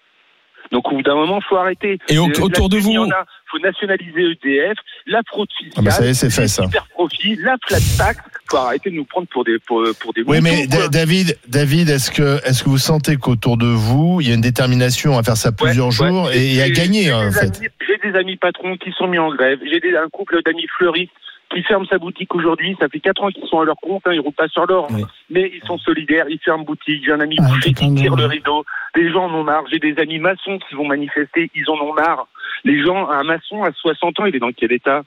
[0.72, 1.98] Donc au bout d'un moment, faut arrêter.
[2.08, 3.24] Et au- Euh, autour de il vous- a.
[3.50, 6.64] faut nationaliser EDF, la fraude fiscale, Ah bah ça y est, c'est fait, ça.
[6.94, 8.18] profits, la flat tax.
[8.50, 10.88] Faut arrêter de nous prendre pour des pour, pour des Oui, mais quoi.
[10.88, 14.40] David, David, est-ce que, est-ce que vous sentez qu'autour de vous, il y a une
[14.40, 16.38] détermination à faire ça plusieurs Ouais, jours ouais.
[16.38, 19.08] et, et à gagner, j'ai en des fait amis- J'ai des amis patrons qui sont
[19.08, 19.58] mis en grève.
[19.70, 21.12] J'ai un couple d'amis fleuristes
[21.52, 22.76] qui ferment sa boutique aujourd'hui.
[22.80, 24.02] Ça fait quatre ans qu'ils sont à leur compte.
[24.06, 24.88] Hein, ils roulent pas sur l'or.
[24.90, 25.02] Oui.
[25.30, 26.26] Mais ils sont solidaires.
[26.28, 27.04] Ils ferment boutique.
[27.04, 28.64] J'ai un ami Ah, boucher qui tire le rideau.
[28.94, 29.64] Les gens en ont marre.
[29.70, 31.50] J'ai des amis maçons qui vont manifester.
[31.54, 32.26] Ils en ont marre.
[32.64, 35.02] Les gens, un maçon à 60 ans, il est dans quel état?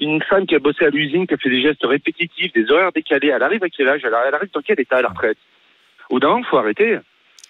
[0.00, 2.92] Une femme qui a bossé à l'usine, qui a fait des gestes répétitifs, des horaires
[2.92, 4.00] décalés, elle arrive à quel âge?
[4.04, 5.38] Elle arrive dans quel état à la retraite?
[6.10, 6.90] Au d'un, il faut arrêter.
[6.96, 7.00] De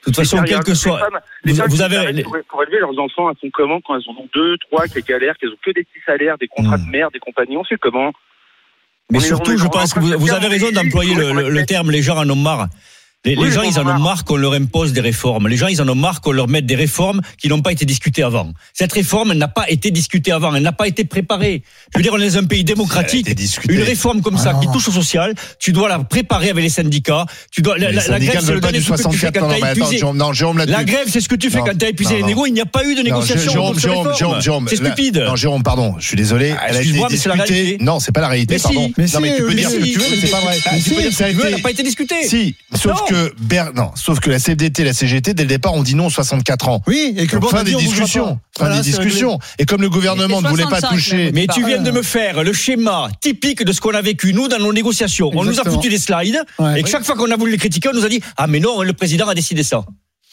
[0.05, 1.01] toute façon, quel que soit.
[1.45, 3.97] Les vous- femmes vous qui avez- pour, pour élever leurs enfants, elles font comment quand
[3.97, 6.79] elles en ont deux, trois, qu'elles galèrent, qu'elles ont que des petits salaires, des contrats
[6.79, 6.87] Mm.
[6.87, 8.13] de mère, des compagnies, on fait comment
[9.11, 11.65] Mais On est- surtout, on je en pense que vous, avez raison d'employer le, le-
[11.67, 12.69] terme les gens en ont marre.
[13.25, 14.25] Les, Oui, les gens, ils en ont marre.
[14.25, 15.49] qu'on leur impose des réformes.
[15.49, 17.85] Les gens, ils en ont marre qu'on leur mette des réformes qui n'ont pas été
[17.85, 18.53] discutées avant.
[18.73, 20.55] Cette réforme, elle n'a pas été discutée avant.
[20.55, 21.65] Elle n'a pas été préparée.
[21.93, 23.35] Je veux dire, on est dans un pays démocratique.
[23.35, 23.75] Discuté.
[23.75, 24.61] Une réforme comme Ah ça, non.
[24.61, 27.27] qui touche au social, tu dois la préparer avec les syndicats.
[27.51, 29.33] Tu dois, la, Les la- la syndicats grève, c'est le dernier truc que tu fais
[29.33, 29.49] 64 quand ans.
[29.49, 29.99] Non, t'as mais attends, épuisé.
[29.99, 30.77] Jérôme, non, Jérôme, là-dessus.
[30.79, 31.65] La grève, c'est ce que tu fais Non.
[31.65, 32.47] quand t'as épuisé Non, les négos.
[32.47, 33.51] Il n'y a pas eu de négociation.
[33.53, 34.17] Jérôme, Jérôme, réformes.
[34.19, 35.25] Jérôme, Jérôme, C'est stupide.
[35.27, 36.53] Non, Jérôme, pardon, je suis désolé.
[36.57, 37.55] Ah, Elle a été excuse-moi, mais c'est la discutée.
[37.63, 37.85] réalité.
[37.85, 38.65] Non, c'est pas la réalité, Mais si.
[38.65, 38.93] pardon.
[38.97, 39.93] Mais non, mais tu peux dire ce que si.
[39.93, 40.57] tu veux, mais c'est pas vrai.
[40.85, 42.23] Tu peux dire Ça que tu veux, été- elle n'a pas été discutée.
[42.29, 43.01] Si, sauf.
[43.09, 46.07] Que Ber- non, sauf que la CFDT, la CGT, dès le départ, ont dit non
[46.07, 46.83] aux 64 ans.
[46.87, 48.39] Oui, et que Donc, bon, fin des discussions.
[48.57, 49.39] Fin Voilà, des discussions.
[49.59, 51.31] Et comme le gouvernement ne voulait pas 65, toucher.
[51.33, 54.49] Mais tu viens de me faire le schéma typique de ce qu'on a vécu, nous,
[54.49, 55.31] dans nos négociations.
[55.35, 56.81] On nous a foutu des slides, Ouais.
[56.81, 58.61] et que chaque fois qu'on a voulu les critiquer, on nous a dit Ah, mais
[58.61, 59.85] non, le président a décidé ça.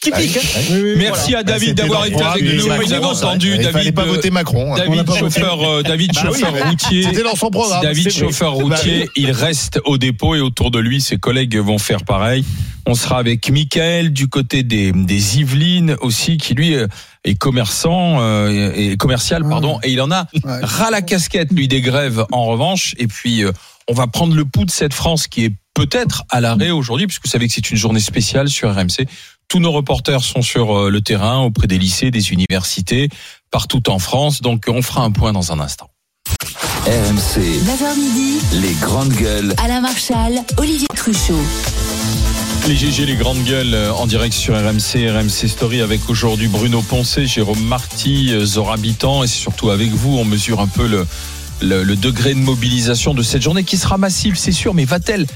[0.02, 2.50] Typique, hein Oui, oui, Merci à David C'était d'avoir été avec nous.
[2.50, 3.26] il Vous avez Macron, ça.
[3.28, 3.94] entendu fallait David.
[3.94, 4.74] pas voter Macron.
[4.74, 4.76] hein.
[4.78, 5.18] David pas voté.
[5.18, 7.02] chauffeur, euh, David Bah chauffeur routier.
[7.02, 7.82] C'était dans son programme.
[7.82, 11.78] David chauffeur Bah routier, il reste au dépôt et autour de lui, ses collègues vont
[11.78, 12.44] faire pareil.
[12.86, 16.86] On sera avec Michael du côté des, des Yvelines aussi, qui lui euh,
[17.24, 19.48] est commerçant euh, et commercial, Ouais.
[19.50, 20.60] pardon, et il en a Ouais.
[20.62, 22.94] ras la casquette lui des grèves en revanche.
[22.98, 23.50] Et puis euh,
[23.88, 27.26] on va prendre le pouls de cette France qui est peut-être à l'arrêt aujourd'hui, puisque
[27.26, 29.06] vous savez que c'est une journée spéciale sur RMC.
[29.46, 33.10] Tous nos reporters sont sur euh, le terrain, auprès des lycées, des universités,
[33.50, 34.40] partout en France.
[34.40, 35.90] Donc on fera un point dans un instant.
[36.86, 39.54] RMC, 9h midi, les grandes gueules.
[39.62, 41.38] Alain Marchal, Olivier Truchot.
[42.68, 46.80] Les GG, les grandes gueules euh, en direct sur RMC, RMC Story avec aujourd'hui Bruno
[46.80, 50.86] Poncé, Jérôme Marty, euh, Zora Bitan et c'est surtout avec vous, on mesure un peu
[50.86, 51.06] le,
[51.60, 55.26] le, le degré de mobilisation de cette journée qui sera massive, c'est sûr, mais va-t-elle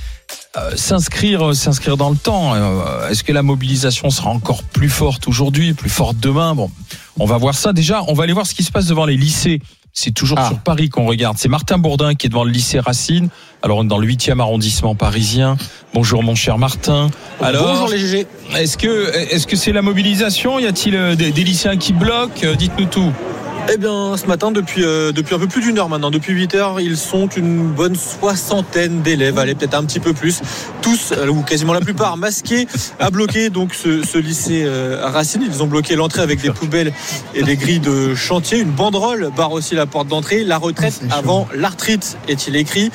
[0.56, 5.28] euh, s'inscrire s'inscrire dans le temps Euh, Est-ce que la mobilisation sera encore plus forte
[5.28, 6.54] aujourd'hui, plus forte demain?
[6.54, 6.70] Bon,
[7.18, 7.72] on va voir ça.
[7.72, 9.60] Déjà, on va aller voir ce qui se passe devant les lycées.
[9.92, 10.46] C'est toujours Ah.
[10.48, 11.36] sur Paris qu'on regarde.
[11.38, 13.28] C'est Martin Bourdin qui est devant le lycée Racine.
[13.62, 15.56] Alors, on est dans le 8e arrondissement parisien.
[15.94, 17.10] Bonjour, mon cher Martin.
[17.42, 18.26] Alors, Bonjour les GG.
[18.56, 20.58] est-ce que est-ce que c'est la mobilisation?
[20.60, 22.44] Y a-t-il euh, des, des lycéens qui bloquent?
[22.44, 23.12] Euh, Dites-nous tout.
[23.68, 26.54] Eh bien, ce matin, depuis, euh, depuis un peu plus d'une heure maintenant, depuis 8
[26.56, 30.40] heures, ils sont une bonne soixantaine d'élèves, allez, peut-être un petit peu plus,
[30.82, 32.66] tous, euh, ou quasiment la plupart, masqués,
[32.98, 35.42] à bloquer donc ce, ce lycée euh, Racine.
[35.46, 36.92] Ils ont bloqué l'entrée avec des poubelles
[37.34, 38.58] et des grilles de chantier.
[38.58, 40.42] Une banderole barre aussi la porte d'entrée.
[40.42, 41.06] La retraite chaud.
[41.16, 42.90] avant l'arthrite, est-il écrit.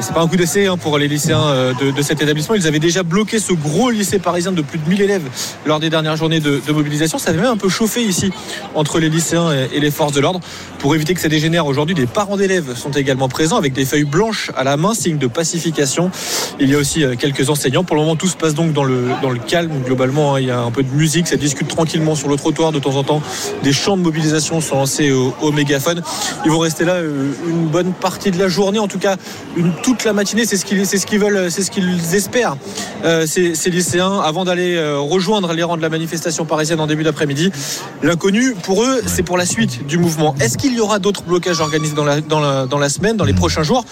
[0.00, 2.54] C'est pas un coup d'essai hein, pour les lycéens de, de cet établissement.
[2.54, 5.28] Ils avaient déjà bloqué ce gros lycée parisien de plus de 1000 élèves
[5.66, 7.18] lors des dernières journées de, de mobilisation.
[7.18, 8.30] Ça avait même un peu chauffé ici
[8.74, 10.40] entre les lycéens et et les forces de l'ordre.
[10.78, 14.04] Pour éviter que ça dégénère aujourd'hui, des parents d'élèves sont également présents avec des feuilles
[14.04, 16.10] blanches à la main, signe de pacification.
[16.60, 17.82] Il y a aussi euh, quelques enseignants.
[17.82, 19.72] Pour le moment, tout se passe donc dans le, dans le calme.
[19.84, 22.72] Globalement, hein, il y a un peu de musique, ça discute tranquillement sur le trottoir.
[22.72, 23.22] De temps en temps,
[23.62, 26.02] des chants de mobilisation sont lancés au, au mégaphone.
[26.44, 29.16] Ils vont rester là euh, une bonne partie de la journée, en tout cas
[29.56, 30.44] une, toute la matinée.
[30.44, 32.56] C'est ce qu'ils ce qu'ils veulent, c'est ce qu'ils espèrent,
[33.04, 37.02] euh, ces, ces lycéens, avant d'aller rejoindre les rangs de la manifestation parisienne en début
[37.02, 37.50] d'après-midi.
[38.02, 40.34] L'inconnu, pour eux, c'est pour la suite du mouvement.
[40.40, 43.24] Est-ce qu'il y aura d'autres blocages organisés dans la, dans, la, dans la semaine, dans
[43.24, 43.84] les prochains jours?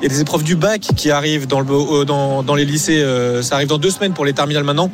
[0.00, 2.64] Il y a des épreuves du bac qui arrivent dans, le, euh, dans, dans les
[2.64, 3.02] lycées.
[3.02, 4.90] euh, ça arrive dans deux semaines pour les terminales maintenant.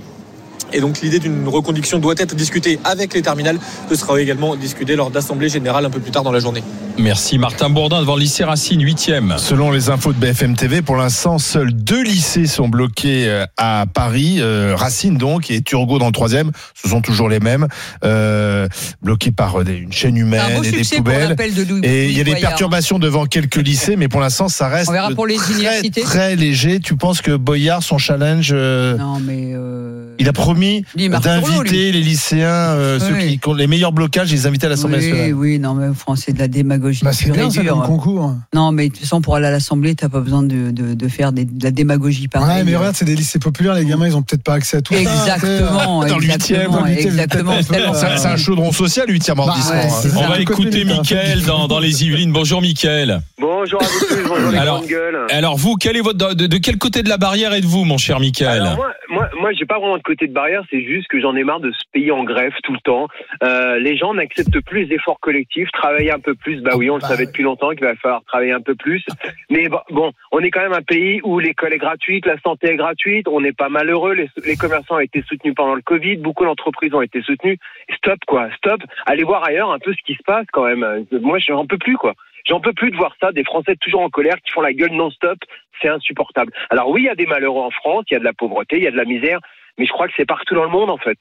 [0.73, 3.59] Et donc l'idée d'une reconduction doit être discutée avec les terminales.
[3.89, 6.65] Ce sera également discuté lors d'assemblée générale un peu plus tard dans la journée.
[6.99, 9.39] Merci Martin Bourdin devant le lycée Racine, 8e.
[9.39, 13.85] Selon les infos de BFM TV, pour l'instant, seuls deux lycées sont bloqués euh, à
[13.93, 14.37] Paris.
[14.41, 16.51] Euh, Racine donc et Turgot dans le troisième.
[16.75, 17.67] Ce sont toujours les mêmes,
[18.05, 18.69] euh,
[19.03, 21.29] bloqués par des- une chaîne humaine et des poubelles.
[21.31, 21.81] l'appel de Louis.
[21.85, 24.93] Et il y a des perturbations devant quelques lycées, mais pour l'instant, ça reste On
[24.93, 26.81] verra pour les très, léger.
[26.81, 29.53] Tu penses que Boyard, son challenge, euh, Non, mais.
[29.55, 33.29] euh, il a promis d'inviter les lycéens, euh, ceux Oui.
[33.29, 35.33] qui, qui ont les meilleurs blocages, les inviter à l'Assemblée oui, nationale.
[35.35, 37.01] oui, non, mais France, c'est de la démagogie.
[37.05, 38.35] Bah, c'est bien ça comme concours.
[38.55, 41.09] Non, mais de toute façon, pour aller à l'Assemblée, t'as pas besoin de, de, de
[41.09, 42.59] faire des- de la démagogie pareille.
[42.59, 44.83] Ouais, mais regarde, c'est des lycées populaires, les gamins, ils ont peut-être pas accès à
[44.83, 45.01] tout ça.
[45.01, 47.93] Exactement, Dans le huitième, exactement, dans exactement.
[47.93, 49.73] Tellement- C'est un chaudron social, 8e arrondissement.
[49.73, 50.11] ouais, hein.
[50.17, 50.29] On ça.
[50.29, 50.99] va écouter hein.
[51.01, 52.33] Mickaël dans, dans les Yvelines.
[52.33, 53.23] Bonjour Mickaël.
[53.41, 55.19] Bonjour à vous tous, bonjour les Alors, grandes gueules.
[55.31, 58.21] Alors vous, quel est votre, de, de quel côté de la barrière êtes-vous, mon cher
[58.21, 61.37] Mickaël Alors moi, moi, j'ai pas vraiment de côté de barrière, c'est juste que j'en
[61.37, 63.09] ai marre de ce pays en grève tout le temps.
[63.43, 66.63] Euh, les gens n'acceptent plus les efforts collectifs, travailler un peu plus.
[66.63, 69.05] Bah oui, on le Bah, savait depuis longtemps qu'il va falloir travailler un peu plus.
[69.51, 72.77] Mais bon, on est quand même un pays où l'école est gratuite, la santé est
[72.77, 76.47] gratuite, on n'est pas malheureux, les, les commerçants ont été soutenus pendant le Covid, beaucoup
[76.47, 77.59] d'entreprises ont été soutenues.
[77.99, 78.81] Stop quoi, stop.
[79.05, 81.05] Allez voir ailleurs un peu ce qui se passe quand même.
[81.21, 82.15] Moi, j'en peux plus quoi.
[82.47, 84.93] J'en peux plus de voir ça, des Français toujours en colère qui font la gueule
[84.93, 85.39] non-stop,
[85.81, 86.53] c'est insupportable.
[86.71, 88.77] Alors oui, il y a des malheureux en France, il y a de la pauvreté,
[88.77, 89.41] il y a de la misère,
[89.79, 91.19] mais je crois que c'est partout dans le monde en fait.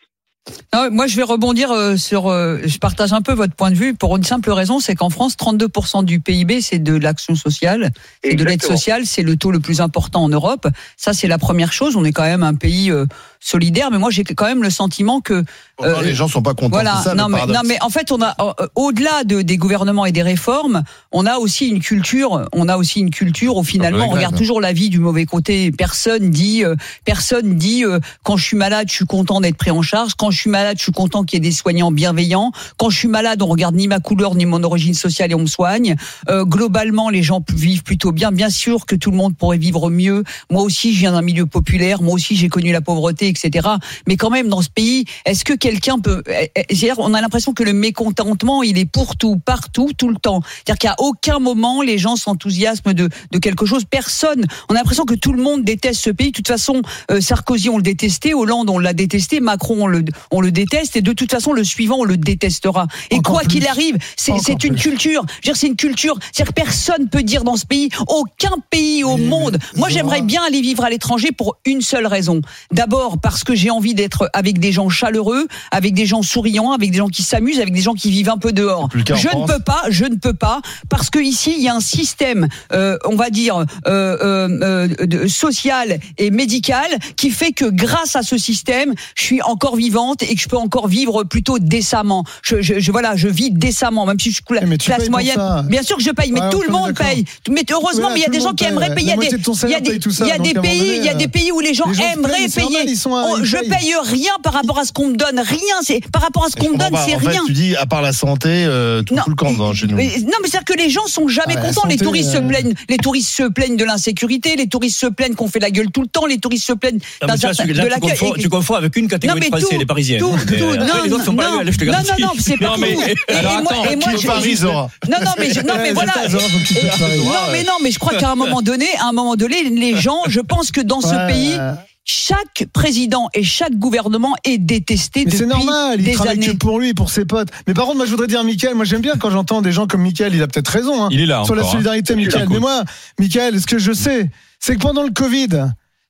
[0.74, 2.28] Non, moi, je vais rebondir euh, sur.
[2.28, 5.10] euh, je partage un peu votre point de vue pour une simple raison, c'est qu'en
[5.10, 7.92] France, 32% du PIB, c'est de l'action sociale,
[8.24, 10.68] c'est de l'aide sociale, c'est le taux le plus important en Europe.
[10.98, 11.96] Ça, c'est la première chose.
[11.96, 13.06] On est quand même un pays euh,
[13.40, 16.54] solidaire, mais moi, j'ai quand même le sentiment que Pourtant, Euh, les gens sont pas
[16.54, 16.70] contents.
[16.70, 19.58] Voilà, ça, non, le mais, non mais en fait on a euh, au-delà de, des
[19.58, 23.64] gouvernements et des réformes, on a aussi une culture, on a aussi une culture où
[23.64, 25.72] finalement on regarde toujours la vie du mauvais côté.
[25.72, 26.76] Personne dit, euh,
[27.06, 30.14] personne dit euh, quand je suis malade, je suis content d'être pris en charge.
[30.16, 32.52] Quand je suis malade, je suis content qu'il y ait des soignants bienveillants.
[32.78, 35.40] Quand je suis malade, on regarde ni ma couleur ni mon origine sociale et on
[35.40, 35.96] me soigne.
[36.30, 38.32] Euh, globalement, les gens vivent plutôt bien.
[38.32, 40.24] Bien sûr que tout le monde pourrait vivre mieux.
[40.52, 42.02] Moi aussi, je viens d'un milieu populaire.
[42.02, 43.70] Moi aussi, j'ai connu la pauvreté, etc.
[44.08, 47.22] Mais quand même, dans ce pays, est-ce que quelqu'un peut eh, eh, c'est-à-dire, On a
[47.22, 50.42] l'impression que le mécontentement, il est pour tout, partout, tout le temps.
[50.66, 53.86] C'est-à-dire qu'à aucun moment, les gens s'enthousiasment de, de quelque chose.
[53.86, 54.46] Personne.
[54.70, 56.32] On a l'impression que tout le monde déteste ce pays.
[56.32, 58.34] De toute façon, euh, Sarkozy, on le détestait.
[58.34, 59.40] Hollande, on l'a détesté.
[59.40, 60.96] Macron, on le, on le déteste.
[60.96, 62.88] Et de toute façon, le suivant, on le détestera.
[63.12, 65.26] Et Encore quoi qu'il arrive, c'est c'est une culture.
[65.44, 66.18] C'est une culture.
[66.32, 69.58] C'est-à-dire que personne peut dire dans ce pays, aucun pays au monde.
[69.76, 72.42] Moi, j'aimerais bien aller vivre à l'étranger pour une seule raison.
[72.72, 76.92] D'abord, parce que j'ai envie d'être avec des gens chaleureux, avec des gens souriants, avec
[76.92, 78.90] des gens qui s'amusent, avec des gens qui vivent un peu dehors.
[78.96, 81.80] Je ne peux pas, je ne peux pas, parce que ici, il y a un
[81.80, 88.16] système, euh, on va dire, euh, euh, euh, social et médical qui fait que grâce
[88.16, 89.76] à ce système, je suis encore
[90.22, 92.24] et que je peux encore vivre plutôt décemment.
[92.44, 95.40] Je, je, je- voilà, je vis décemment, même si je suis Eh, classe moyenne.
[95.70, 97.26] Bien sûr que je paye, mais Ouais, tout le monde paye.
[97.50, 99.14] Mais heureusement, Ouais, mais il y a des gens qui aimeraient payer.
[99.14, 101.74] Il y a des, il y a pays, il y a des pays où les
[101.74, 102.84] gens aimeraient payer.
[102.88, 102.98] ils
[103.44, 105.76] je paye rien par rapport à ce qu'on me donne, rien.
[105.82, 107.42] C'est par rapport à ce qu'on me donne, c'est rien.
[107.46, 109.96] tu dis, à part la santé, euh, tout, le camp dans, chez nous.
[109.96, 111.88] Mais- non, mais c'est-à-dire que les gens sont jamais Ah, contents.
[111.88, 112.74] les touristes se euh, plaignent.
[112.90, 114.56] Les touristes se plaignent de l'insécurité.
[114.56, 116.26] Les touristes se plaignent qu'on fait la gueule tout le temps.
[116.26, 118.10] Les touristes se plaignent de tu, l'accueil.
[118.40, 120.03] tu confonds avec une catégorie de Français, les Parisiens.
[120.20, 122.12] Tout, Mais, tout, euh, non, après, les autres sont non, je te non, garantis.
[122.22, 123.02] non, non, c'est pas Non, mais- tout.
[123.02, 125.74] Et- et alors, moi- attends, et moi, je- Paris, Zora non, non, mais, je- non,
[125.78, 126.14] mais voilà.
[126.28, 129.96] Non, mais non, mais je crois qu'à un moment donné, à un moment donné, les
[129.96, 131.58] gens, je pense que dans ce pays,
[132.06, 136.48] chaque président et chaque gouvernement est détesté Mais depuis c'est normal, il des travaille années.
[136.48, 137.48] que pour lui, pour ses potes.
[137.66, 139.88] Mais par contre, moi, je voudrais dire, Michael, moi, j'aime bien quand j'entends des gens
[139.88, 141.74] comme Michael, il a peut-être raison, hein, Il est là sur la encore, hein.
[141.74, 142.48] solidarité, Je Michael.
[142.50, 142.84] Mais moi,
[143.20, 145.48] Michael, ce que je sais, c'est que pendant le Covid,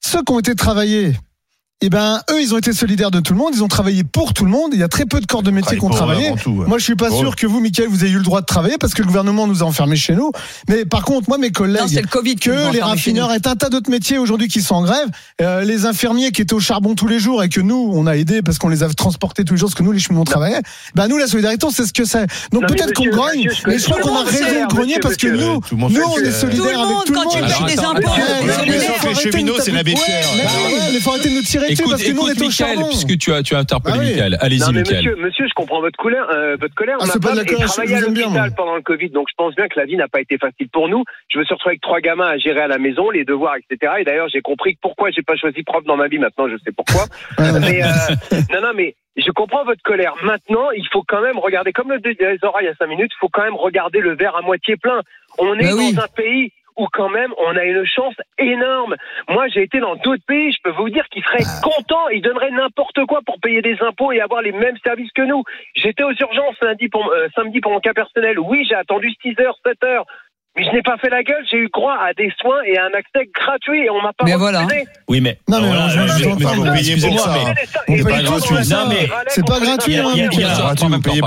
[0.03, 1.13] ceux qui ont été travaillés,
[1.85, 4.33] eh ben, eux, ils ont été solidaires de tout le monde, ils ont travaillé pour
[4.33, 4.71] tout le monde.
[4.73, 6.31] Il y a très peu de corps de métier qui ont travaillé.
[6.31, 6.37] ouais.
[6.67, 8.77] Moi, je suis pas sûr que vous, Michael, vous ayez eu le droit de travailler
[8.79, 10.31] parce que le gouvernement nous a enfermés chez nous.
[10.69, 13.55] Mais par contre, moi, mes Non, c'est collègues, le Covid que les raffineurs et un
[13.55, 15.09] tas d'autres métiers aujourd'hui qui sont en grève,
[15.41, 18.15] euh, les infirmiers qui étaient au charbon tous les jours et que nous, on a
[18.15, 20.25] aidé parce qu'on les a transportés tous les jours parce que nous, les cheminots, on
[20.25, 20.61] travaillait.
[20.95, 22.27] Ben, nous, la solidarité, on sait ce que c'est.
[22.51, 25.17] Donc Non, peut-être qu'on grogne, monsieur, mais je crois qu'on a raison de grogner parce
[25.17, 27.33] que nous, nous, on est c'est- Tout solidaires le avec monde, tout le quand monde.
[27.37, 28.11] tu Alors, payes des impôts.
[28.65, 29.93] il Les cheminots, c'est la ouais,
[30.93, 32.51] mais faut arrêter de nous tirer dessus Écoute, parce que nous, on écoute est au
[32.51, 32.87] charbon.
[32.87, 34.09] puisque tu as, tu as interpellé Ah oui.
[34.11, 34.31] Michael.
[34.31, 34.95] Non, Allez-y, mais Michael.
[34.97, 36.27] monsieur, monsieur, je comprends votre colère.
[36.33, 36.97] euh, votre colère.
[36.99, 39.33] Ah, Ma c'est pas de femme est travaillée à l'hôpital pendant le Covid, donc je
[39.37, 41.03] pense bien que la vie n'a pas été facile pour nous.
[41.29, 43.93] Je me suis retrouvé avec trois gamins à gérer à la maison, les devoirs, etc.
[43.99, 46.17] Et d'ailleurs, j'ai compris pourquoi j'ai pas choisi prof dans ma vie.
[46.19, 47.05] Maintenant, je sais pourquoi.
[47.59, 47.87] mais euh,
[48.53, 50.13] non, non, mais je comprends votre colère.
[50.23, 53.11] Maintenant, il faut quand même regarder, comme le disait Zora il y a cinq minutes,
[53.13, 55.01] il faut quand même regarder le verre à moitié plein.
[55.37, 55.95] On est Bah dans oui.
[55.97, 58.95] un pays où quand même on a une chance énorme.
[59.29, 62.51] Moi, j'ai été dans d'autres pays, je peux vous dire qu'ils seraient contents, ils donneraient
[62.51, 65.43] n'importe quoi pour payer des impôts et avoir les mêmes services que nous.
[65.75, 68.39] J'étais aux urgences lundi pour, euh, samedi pour mon cas personnel.
[68.39, 70.05] Oui, j'ai attendu 6 heures, 7 heures.
[70.55, 72.83] Mais je n'ai pas fait la gueule, j'ai eu droit à des soins et à
[72.83, 74.67] un accès gratuit et on m'a pas Mais voilà.
[75.07, 75.39] Oui, mais.
[75.49, 77.33] Non, mais voilà, je- vous payez pour ça.
[77.33, 77.55] mais-
[77.87, 78.83] On paye paye tous tous pour les ça.
[78.83, 80.13] ans, mais c'est pas gratuit, attends,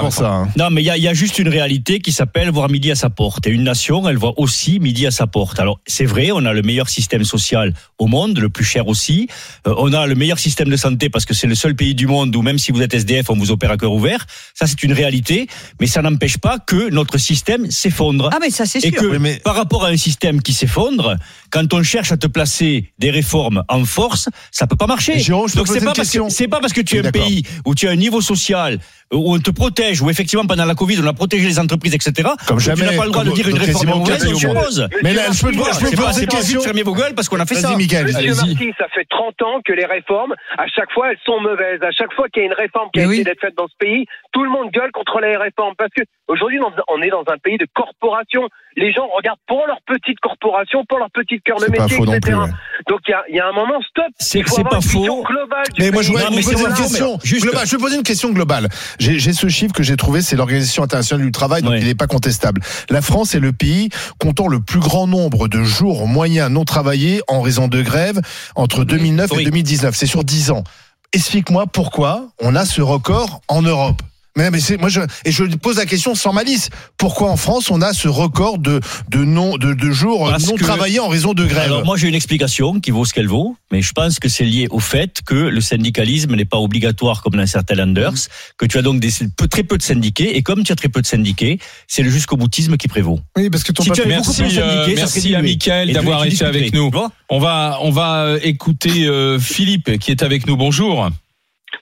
[0.00, 0.46] pour ça.
[0.56, 2.92] Non, mais il y a, il y a juste une réalité qui s'appelle voir midi
[2.92, 3.48] à sa porte.
[3.48, 5.58] Et une nation, elle voit aussi midi à sa porte.
[5.58, 9.26] Alors, c'est vrai, on a le meilleur système social au monde, le plus cher aussi.
[9.66, 12.06] Euh, on a le meilleur système de santé parce que c'est le seul pays du
[12.06, 14.24] monde où même si vous êtes SDF, on vous opère à cœur ouvert.
[14.54, 15.48] Ça, c'est une réalité.
[15.80, 18.30] Mais ça n'empêche pas que notre système s'effondre.
[18.32, 19.15] Ah, mais ça, c'est sûr.
[19.18, 21.16] Que Oui, mais- par rapport à un système qui s'effondre,
[21.50, 25.18] quand on cherche à te placer des réformes en force, ça peut pas marcher.
[25.18, 27.42] Jérôme, je Donc c'est pas parce que c'est pas parce que tu es un pays
[27.64, 28.78] où tu as un niveau social
[29.12, 32.28] où on te protège, où effectivement pendant la Covid on a protégé les entreprises, etc.
[32.46, 34.88] Comme jamais, tu n'as pas le droit de dire une réforme mauvaise, on suppose.
[35.02, 36.58] Mais là, je peux, je peux C'est poser question.
[36.60, 37.70] vite fermer vos gueules parce qu'on a fait ça.
[37.76, 38.34] Monsieur.
[38.34, 41.80] Marty, ça fait 30 ans que les réformes, à chaque fois, elles sont mauvaises.
[41.82, 44.06] À chaque fois qu'il y a une réforme qui a d'être faite dans ce pays,
[44.32, 45.74] tout le monde gueule contre les réformes.
[45.78, 48.42] Parce que aujourd'hui, on est dans un pays de corporation.
[48.76, 51.96] Les gens regardent pour leur petite corporation, pour leur petite cœur de C'est pas métier,
[51.96, 52.32] faux non etc.
[52.36, 52.50] plus, ouais.
[52.90, 54.04] Donc il y a, il y a un moment, stop.
[54.18, 55.24] C'est- pas faux.
[55.24, 57.66] globale Mais moi, je Non, vous mais une question mais juste- globale.
[57.66, 58.68] Je vais poser une question globale.
[58.98, 62.06] J'ai ce chiffre que j'ai trouvé, c'est l'Organisation internationale du travail, donc il n'est pas
[62.06, 62.62] contestable.
[62.90, 67.20] La France est le pays comptant le plus grand nombre de jours moyens non travaillés
[67.28, 68.20] en raison de grève
[68.54, 69.44] entre 2009 et Oui.
[69.44, 69.94] 2019.
[69.96, 70.64] C'est sur 10 ans.
[71.12, 74.02] Explique-moi pourquoi on a ce record en Europe.
[74.36, 76.68] Mais, mais c'est moi je et je pose la question sans malice.
[76.98, 80.54] Pourquoi en France on a ce record de de non de, de jours Parce non
[80.56, 81.64] que- travaillés en raison de grève?
[81.64, 84.44] Alors moi j'ai une explication qui vaut ce qu'elle vaut, mais je pense que c'est
[84.44, 88.12] lié au fait que le syndicalisme n'est pas obligatoire comme dans certains landers,
[88.58, 90.88] que tu as donc des, peu- très peu de syndiqués, et comme tu as très
[90.88, 93.20] peu de syndiqués, c'est le jusqu'au boutisme qui prévaut.
[93.36, 95.42] Oui, parce que ton Si tu Merci, plus de euh, merci à
[95.84, 96.90] Et d'avoir été avec nous.
[97.28, 100.56] On va, on va euh, écouter euh, Philippe qui est avec nous.
[100.56, 101.10] Bonjour.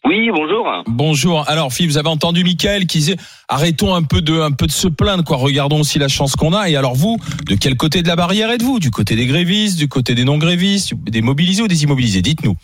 [0.06, 0.82] Oui, bonjour.
[0.86, 1.44] Bonjour.
[1.48, 3.16] Alors, Philippe, vous avez entendu Michael qui disait
[3.48, 5.38] arrêtons un peu de, un peu de se plaindre, quoi.
[5.38, 6.68] Regardons aussi la chance qu'on a.
[6.68, 7.16] Et alors, vous,
[7.48, 8.80] de quel côté de la barrière êtes-vous?
[8.80, 12.20] Du côté des grévistes, du côté des non-grévistes, des mobilisés ou des immobilisés?
[12.20, 12.54] Dites-nous.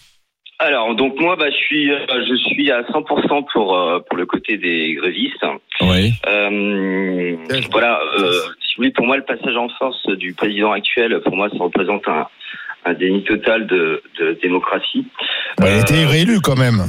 [0.59, 1.99] Alors, donc moi, bah, je suis, euh,
[2.29, 5.47] je suis à 100% pour euh, pour le côté des grévistes.
[5.81, 6.13] Oui.
[6.29, 7.37] Euh,
[7.73, 7.99] voilà.
[8.19, 11.49] Euh, si vous voulez, pour moi, le passage en force du président actuel, pour moi,
[11.49, 12.27] ça représente un,
[12.87, 15.05] un déni total de, de démocratie.
[15.59, 16.83] Bah, il a été Euh, réélu quand même.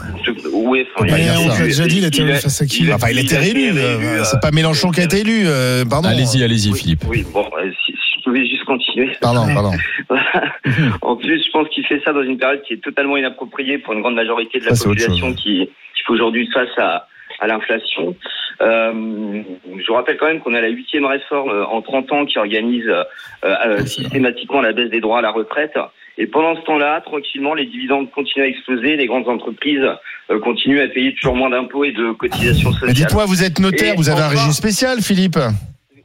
[0.53, 2.65] oui, enfin, il a- on a- déjà dit, il a été élu a- face à
[2.65, 3.69] qui il a- Enfin, il a été réélu.
[3.77, 5.43] euh, réélu, C'est pas Mélenchon qui a été élu.
[5.45, 6.07] euh, Pardon.
[6.09, 7.01] Allez-y, allez-y, Oui, Philippe.
[7.07, 9.11] Oui, bon, euh, si, si je pouvais juste continuer.
[9.19, 9.71] Pardon, pardon.
[11.01, 13.93] en plus, je pense qu'il fait ça dans une période qui est totalement inappropriée pour
[13.93, 17.07] une grande majorité de la Ça, population qui, qui fait aujourd'hui face à,
[17.41, 18.15] à l'inflation.
[18.61, 19.41] Euh,
[19.79, 22.37] je vous rappelle quand même qu'on a la huitième réforme euh, en 30 ans qui
[22.37, 23.03] organise euh,
[23.43, 25.73] euh, systématiquement la baisse des droits à la retraite.
[26.17, 29.81] Et pendant ce temps-là, tranquillement, les dividendes continuent à exploser, les grandes entreprises
[30.29, 32.93] euh, continuent à payer toujours moins d'impôts et de cotisations Mais sociales.
[32.93, 35.37] dites-moi, vous êtes notaire, Et vous avez un régime spécial, Philippe?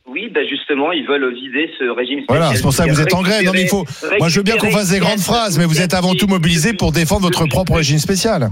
[0.08, 2.38] Oui, bah justement, ils veulent vider ce régime spécial.
[2.38, 3.44] Voilà, c'est pour ça que vous êtes en grève.
[3.44, 3.84] Non, mais il faut.
[4.18, 6.72] Moi, je veux bien qu'on fasse des grandes phrases, mais vous êtes avant tout mobilisé
[6.74, 8.50] pour défendre votre propre régime spécial.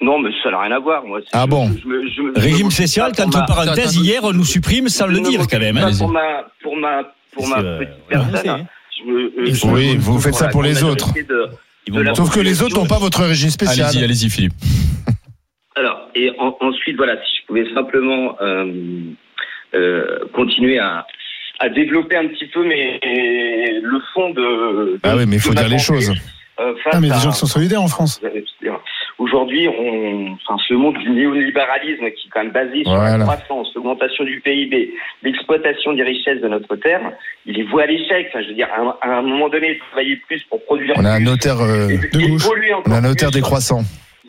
[0.00, 1.04] Non, mais ça n'a rien à voir.
[1.04, 4.88] Moi, Ah bon je je je Régime spécial, ma- parenthèses, Attends, hier on nous supprime
[4.88, 5.78] sans le dire quand même.
[5.78, 5.90] hein.
[5.98, 6.20] Pour ma,
[6.62, 7.02] pour ma,
[7.32, 8.48] pour ma petite euh, ouais, personne.
[8.50, 8.66] hein.
[9.08, 11.08] euh, Oui, vous faites ça pour les autres.
[12.14, 13.86] Sauf que les autres n'ont pas votre régime spécial.
[13.88, 14.52] Allez-y, allez-y, Philippe.
[15.76, 18.66] Alors, et en- ensuite, voilà, si je pouvais simplement euh,
[20.32, 21.06] continuer à,
[21.60, 24.98] à développer un petit peu mais le fond de.
[25.02, 26.10] Ah oui, mais il faut dire les choses.
[26.60, 28.20] euh, Ah, mais à- des gens qui sont solidaires en France.
[29.16, 33.68] Aujourd'hui, on, enfin, ce monde du néolibéralisme qui est quand même basé sur la croissance,
[33.76, 37.00] l'augmentation du PIB, l'exploitation des richesses de notre terre,
[37.46, 38.26] il est voué à l'échec.
[38.30, 40.94] Enfin, je veux dire, à un, à un moment donné, travailler plus pour produire.
[40.98, 42.42] On a un notaire euh, de gauche.
[42.86, 43.82] On a un notaire décroissant.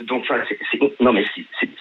[0.03, 1.23] Donc, enfin, c'est, c'est- non, mais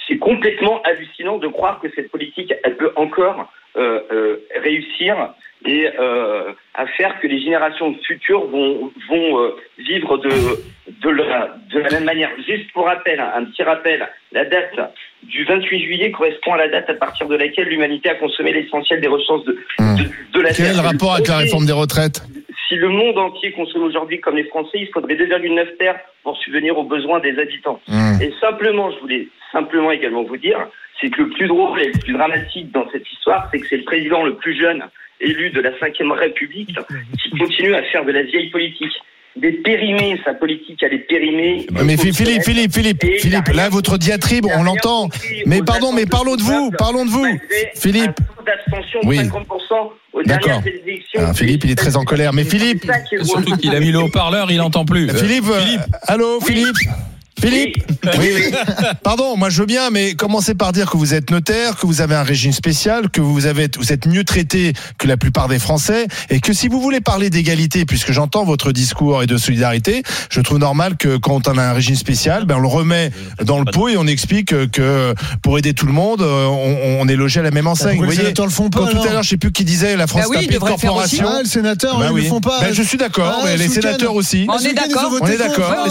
[0.09, 5.35] c'est, complètement hallucinant de croire que cette politique, elle peut encore euh, euh, réussir
[5.67, 10.31] et euh, à faire que les générations futures vont, vont euh, vivre de,
[11.03, 12.31] de, la, de la même manière.
[12.47, 16.91] Juste pour rappel, un, petit rappel, la date du 28 juillet correspond à la date
[16.91, 20.67] à partir de laquelle l'humanité a consommé l'essentiel des ressources de, de, de la Quel
[20.67, 20.75] Terre.
[20.83, 22.23] le rapport avec la réforme des retraites?
[22.75, 26.77] Si le monde entier consomme aujourd'hui comme les Français, il faudrait 2,9 terres pour subvenir
[26.77, 27.81] aux besoins des habitants.
[27.87, 28.21] Hmm.
[28.21, 30.59] Et simplement, je voulais simplement également vous dire,
[31.01, 33.77] c'est que le plus drôle et le plus dramatique dans cette histoire, c'est que c'est
[33.77, 34.83] le président le plus jeune
[35.21, 36.77] élu de la Ve République
[37.23, 38.93] qui continue à faire de la vieille politique.
[39.37, 41.67] Il est périmé, sa politique, elle est périmée.
[41.85, 45.09] Mais Philippe, Philippe, Philippe, Philippe, là, votre diatribe, on l'entend.
[45.47, 47.27] Mais pardon, mais parlons de vous, parlons de vous.
[47.75, 48.19] Philippe.
[48.45, 49.19] D'abstention de Oui.
[49.19, 50.61] 50% aux D'accord.
[50.63, 51.21] dernières élections.
[51.27, 52.33] Ah, Philippe, il est très en colère.
[52.33, 52.91] Mais Philippe.
[53.23, 55.11] Surtout qu'il a mis le haut-parleur, il entend plus.
[55.11, 55.77] Euh, Philippe, euh,
[56.07, 56.77] allô, Philippe
[57.41, 57.77] Philippe
[58.19, 58.43] Oui, oui.
[59.03, 62.01] Pardon, moi je veux bien, mais commencez par dire que vous êtes notaire, que vous
[62.01, 65.59] avez un régime spécial, que vous, avez, vous êtes mieux traité que la plupart des
[65.59, 70.03] Français, et que si vous voulez parler d'égalité, puisque j'entends votre discours et de solidarité,
[70.31, 73.11] je trouve normal que quand on a un régime spécial, ben on le remet
[73.45, 77.09] dans le pot et on explique que pour aider tout le monde, euh, on, on
[77.09, 77.97] est logé à la même enseigne.
[77.97, 79.65] Vous les voyez, sénateurs le font pas, quand tout à l'heure, je sais plus qui
[79.65, 81.27] disait la France Bah oui, corporation.
[81.29, 82.23] Ah, le sénateur, Bah ils oui.
[82.23, 82.61] le font pas.
[82.61, 84.47] Ben, je suis d'accord, Ah, mais les sénateurs aussi.
[84.49, 85.13] On est d'accord.
[85.21, 85.89] On est d'accord.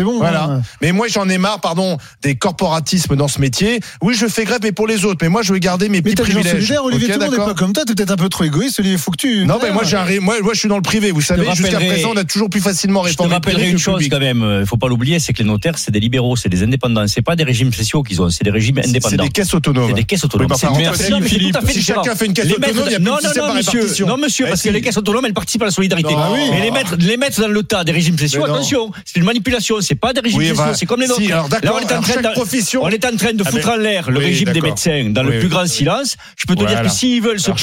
[0.00, 0.16] C'est bon.
[0.18, 0.44] Voilà.
[0.44, 0.62] hein.
[0.80, 3.80] Mais moi, j'en ai marre, pardon, des corporatismes dans ce métier.
[4.00, 5.18] Oui, je fais grève, mais pour les autres.
[5.20, 6.52] Mais moi, je veux garder mes Mais petits privilèges.
[6.52, 8.28] solidaires, Olivier, Ok, tout le monde n'est d'accord pas comme toi, t'es peut-être un peu
[8.30, 9.44] trop égoïste, Olivier, faut que tu.
[9.44, 9.82] non, mais moi,
[10.22, 11.10] moi, moi, je suis dans le privé.
[11.12, 13.72] Vous savez, jusqu'à présent, on a toujours plus facilement Je te réformé le privé rappellerai
[13.72, 14.12] une chose public.
[14.12, 16.62] quand même, il faut pas l'oublier, c'est que les notaires, c'est des libéraux, c'est des
[16.62, 19.22] indépendants, c'est pas des régimes spéciaux qu'ils ont, c'est des régimes C'est indépendants.
[19.24, 19.88] des caisses autonomes.
[19.88, 20.48] C'est des caisses autonomes.
[20.50, 21.52] Oui, C'est- enfin, Merci, Non, c'est Philippe.
[21.52, 22.02] tout à fait Si différent.
[22.04, 24.06] chacun fait une caisse autonome, mettre- il y a plus non, de non, non, monsieur,
[24.06, 26.14] non, monsieur, Eh, parce que les caisses autonomes, elles participent à la solidarité.
[26.50, 29.80] Mais les mettre, les mettre dans le tas des régimes spéciaux, attention, c'est une manipulation,
[29.90, 31.32] c'est pas des régimes Oui, spéciaux, bah, c'est comme les si, nôtres.
[31.32, 33.32] alors, d'accord, Là, on est en alors, train chaque de- profession- On est en train
[33.32, 35.48] de Ah, foutre en l'air le oui, régime des médecins dans le plus oui.
[35.48, 36.16] grand silence.
[36.36, 37.56] Je peux te dire que s'ils veulent se sa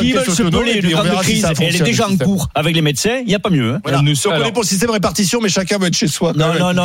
[0.00, 2.82] s'ils veulent se et une grande si crise, elle est déjà en cours avec les
[2.82, 3.74] médecins, il n'y a pas mieux.
[3.74, 3.80] hein.
[3.84, 4.02] Voilà.
[4.02, 6.32] Nous- On alors- connaît pour le système de répartition, mais chacun va être chez soi.
[6.34, 6.84] Non, non, non.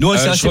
[0.00, 0.48] Nous, Euh, je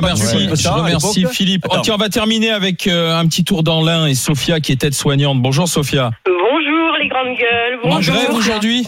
[0.70, 1.26] remercie.
[1.32, 1.66] Philippe.
[1.72, 5.42] On va terminer avec euh, un petit tour dans l'Ain et Sophia qui est aide-soignante.
[5.42, 6.12] Bonjour Sophia.
[6.26, 7.80] Bonjour les grandes gueules.
[7.84, 8.16] En Bonjour.
[8.16, 8.86] grève aujourd'hui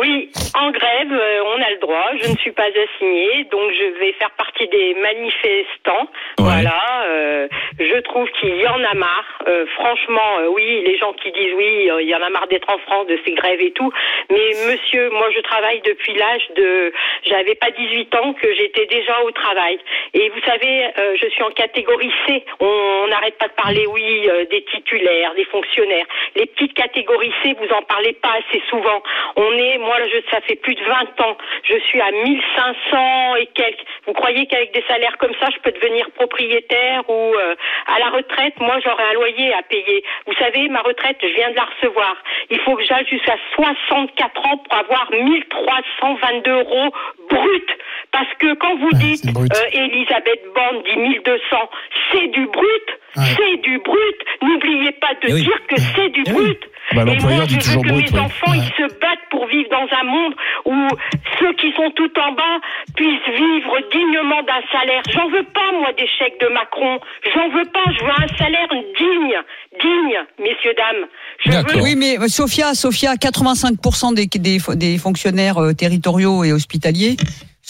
[0.00, 0.21] Oui,
[0.62, 2.10] en grève, euh, on a le droit.
[2.22, 6.08] Je ne suis pas assignée, donc je vais faire partie des manifestants.
[6.38, 7.04] Voilà.
[7.06, 7.48] euh,
[7.78, 9.38] je trouve qu'il y en a marre.
[9.48, 12.46] Euh, franchement, euh, oui, les gens qui disent oui, euh, il y en a marre
[12.48, 13.90] d'être en France, de ces grèves et tout.
[14.30, 16.92] Mais monsieur, moi je travaille depuis l'âge de,
[17.24, 19.78] j'avais pas 18 ans que j'étais déjà au travail.
[20.14, 22.44] Et vous savez, euh, je suis en catégorie C.
[22.60, 26.06] On n'arrête pas de parler, oui, euh, des titulaires, des fonctionnaires.
[26.36, 29.02] Les petites catégories C, vous en parlez pas assez souvent.
[29.36, 31.36] On est, moi, je, ça fait plus de 20 ans.
[31.64, 33.84] Je suis à 1500 et quelques.
[34.06, 37.54] Vous croyez qu'avec des salaires comme ça, je peux devenir propriétaire ou euh,
[37.86, 40.04] à la retraite, moi, j'aurais un loyer à payer.
[40.26, 42.14] Vous savez, ma retraite, je viens de la recevoir.
[42.50, 46.92] Il faut que j'aille jusqu'à 64 ans pour avoir 1322 euros
[47.30, 47.68] brut.
[48.12, 51.70] Parce que quand vous dites, euh, Elisabeth Borne dit 1200,
[52.12, 52.98] c'est du brut.
[53.14, 54.18] C'est du brut.
[54.42, 55.42] N'oubliez pas de Eh oui.
[55.42, 56.64] dire que c'est du Eh brut.
[56.94, 58.18] Bah, Et l'employeur moi, dit je veux toujours que mes oui.
[58.18, 60.34] enfants, ils se battent pour vivre dans un monde
[60.66, 60.88] où
[61.38, 62.58] ceux qui sont tout en bas
[62.96, 65.02] puissent vivre dignement d'un salaire.
[65.10, 66.98] J'en veux pas, moi, des chèques de Macron.
[67.34, 67.84] J'en veux pas.
[67.98, 69.36] Je veux un salaire digne.
[69.80, 71.06] Digne, messieurs, dames.
[71.44, 76.52] Je veux Oui, mais euh, Sophia, Sophia, 85% des, des, des fonctionnaires euh, territoriaux et
[76.52, 77.16] hospitaliers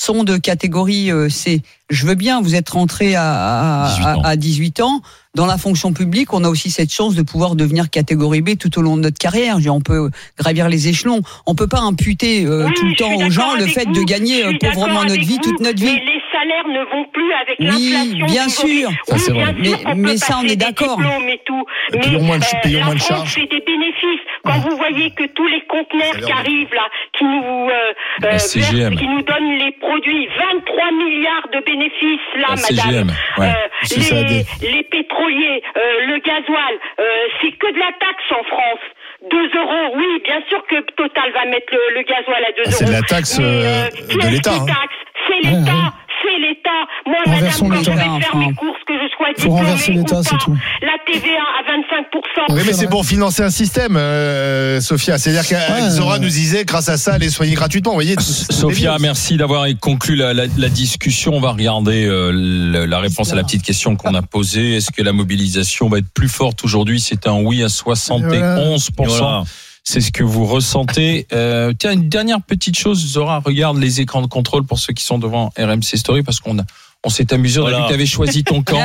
[0.03, 1.63] sont de catégorie euh, C.
[1.91, 4.23] Je veux bien, vous êtes rentré à, à, 18 ans.
[4.23, 5.03] à- à 18 ans.
[5.35, 8.79] Dans la fonction publique, on a aussi cette chance de pouvoir devenir catégorie B tout
[8.79, 9.53] au long de notre carrière.
[9.55, 11.23] Je veux dire, On peut gravir les échelons.
[11.47, 13.93] On peut pas imputer euh, Oui, tout le temps aux gens le fait vous.
[13.93, 15.87] de gagner euh, pauvrement notre vie vous, toute notre vie.
[15.87, 18.27] Mais les salaires ne vont plus avec Oui, l'inflation.
[18.27, 18.91] bien sûr.
[19.07, 19.53] Ça, oui, vrai.
[19.53, 20.97] bien sûr Mais- qu'on mais peut ça, on est des d'accord.
[20.99, 21.65] diplômes et tout.
[21.93, 24.21] Mais payons moins de- euh, la France fait des bénéfices.
[24.45, 28.53] Quand vous voyez que tous les conteneurs qui arrivent là, qui nous euh, euh, versent,
[28.53, 32.63] qui nous donnent les produits, 23 milliards de bénéfices là, La madame.
[32.63, 33.49] CGM, ouais.
[33.49, 37.05] Euh, les, des- les pétroliers, euh, le gasoil, euh,
[37.41, 38.85] c'est que de la taxe en France.
[39.31, 42.69] 2 euros, oui, bien sûr que Total va mettre le, le gasoil à 2 Ah,
[42.69, 42.77] euros.
[42.77, 44.67] c'est de la taxe, Mais, euh, qui de l'État, hein.
[44.67, 44.99] taxe?
[45.29, 46.71] C'est l'État, c'est l'État.
[47.07, 48.47] Moi, Renversons madame, quand je l'État, vais faire enfin.
[48.49, 50.57] mes courses, que je sois Faut renverser l'État, c'est pas, tout.
[50.83, 55.19] la TVA à 25%, Oui, mais c'est pour financer un système, euh, Sophia.
[55.19, 57.93] C'est-à-dire qu'Zora nous disait, grâce à ça, elle est soignée gratuitement.
[57.93, 61.35] Vous voyez, Sophia, merci d'avoir conclu la, la, la, discussion.
[61.35, 64.77] On va regarder euh, la, la, réponse à la petite question qu'on a posée.
[64.77, 67.01] Est-ce que la mobilisation va être plus forte aujourd'hui?
[67.01, 68.83] C'est un oui à 71%.
[68.97, 69.45] Voilà.
[69.85, 71.27] C'est ce que vous ressentez.
[71.33, 75.05] Euh, tiens, une dernière petite chose, Zora, regarde les écrans de contrôle pour ceux qui
[75.05, 76.63] sont devant RMC Story, parce qu'on a
[77.05, 78.79] on s'est amusé, on a vu que tu avais choisi ton camp.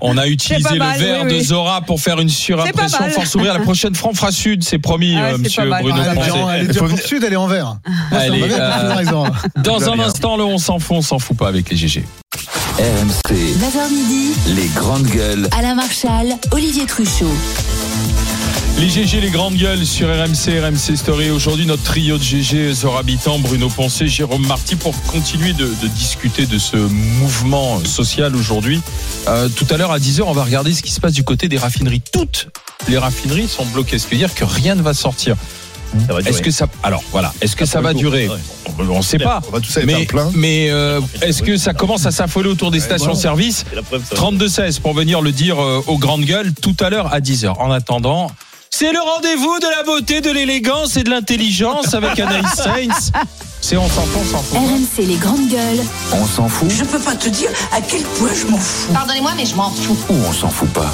[0.00, 1.44] on a utilisé mal, le verre oui, de.
[1.44, 3.08] Zora pour faire une surimpression.
[3.10, 5.62] Force ouvrir la prochaine Franfra Sud, c'est promis, Ah, euh, monsieur.
[5.80, 6.30] Bruno Ah, elle est Poncet.
[6.32, 7.76] en- elle est dure pour sud, elle est en vert.
[8.10, 9.28] Allez, bien, euh.
[9.62, 12.02] Dans un instant, le on s'en fout, on s'en fout pas avec les GG.
[12.80, 15.48] RMC, 9h midi, les grandes gueules.
[15.56, 17.30] Alain Marchal, Olivier Truchot.
[18.78, 21.30] Les GG, les grandes gueules sur RMC, RMC Story.
[21.30, 25.88] Aujourd'hui, notre trio de GG, Zora Habitant, Bruno Poncet, Jérôme Marty, pour continuer de, de
[25.88, 28.80] discuter de ce mouvement social aujourd'hui.
[29.26, 31.48] Euh, tout à l'heure, à 10h, on va regarder ce qui se passe du côté
[31.48, 32.02] des raffineries.
[32.12, 32.48] Toutes
[32.88, 35.34] les raffineries sont bloquées, ce qui veut dire que rien ne va sortir?
[36.06, 36.30] Ça va durer.
[36.30, 38.28] Est-ce que ça, alors voilà, est-ce que Ça ça va durer?
[38.28, 38.36] ouais.
[38.90, 39.40] On ne sait pas.
[39.48, 40.30] On va tous aller Mais, plein.
[40.34, 44.14] mais euh, est-ce que ça commence à s'affoler autour des stations-service C'est la preuve, ça.
[44.14, 47.54] 32-16 pour venir le dire euh, aux grandes gueules tout à l'heure à 10h.
[47.58, 48.30] En attendant,
[48.70, 53.12] c'est le rendez-vous de la beauté, de l'élégance et de l'intelligence avec Anaïs Sainz.
[53.60, 54.58] C'est on s'en fout, on s'en fout.
[54.58, 55.84] RMC les grandes gueules.
[56.12, 58.92] On s'en fout Je peux pas te dire à quel point je m'en fous.
[58.92, 59.96] Pardonnez-moi, mais je m'en fous.
[60.10, 60.92] ou on s'en fout pas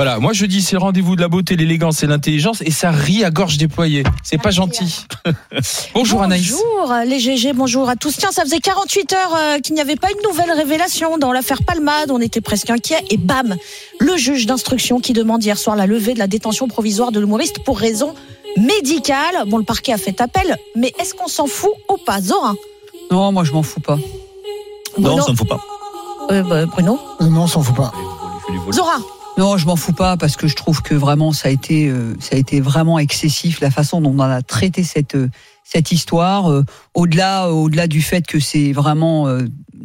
[0.00, 3.22] Voilà, moi je dis c'est rendez-vous de la beauté, l'élégance et l'intelligence et ça rit
[3.22, 4.02] à gorge déployée.
[4.22, 5.04] C'est pas gentil.
[5.94, 6.52] Bonjour Anaïs.
[6.52, 8.16] Bonjour les GG, bonjour à tous.
[8.16, 11.62] Tiens, ça faisait 48 heures euh, qu'il n'y avait pas une nouvelle révélation dans l'affaire
[11.62, 12.10] Palmade.
[12.10, 13.04] On était presque inquiets.
[13.10, 13.54] Et bam,
[13.98, 17.58] le juge d'instruction qui demande hier soir la levée de la détention provisoire de l'humoriste
[17.62, 18.14] pour raison
[18.56, 19.44] médicale.
[19.48, 22.54] Bon, le parquet a fait appel, mais est-ce qu'on s'en fout ou pas, Zora
[23.10, 23.96] Non, moi je m'en fous pas.
[24.96, 25.60] Non, Bruno on s'en fout pas.
[26.30, 27.92] Euh, bah, Bruno Euh, Non, on s'en fout pas.
[28.72, 28.96] Zora
[29.40, 32.12] Non, je m'en fous pas parce que je trouve que vraiment ça a été euh,
[32.20, 35.30] ça a été vraiment excessif la façon dont on a traité cette euh,
[35.64, 36.62] cette histoire euh,
[36.92, 39.34] au-delà au-delà du fait que c'est vraiment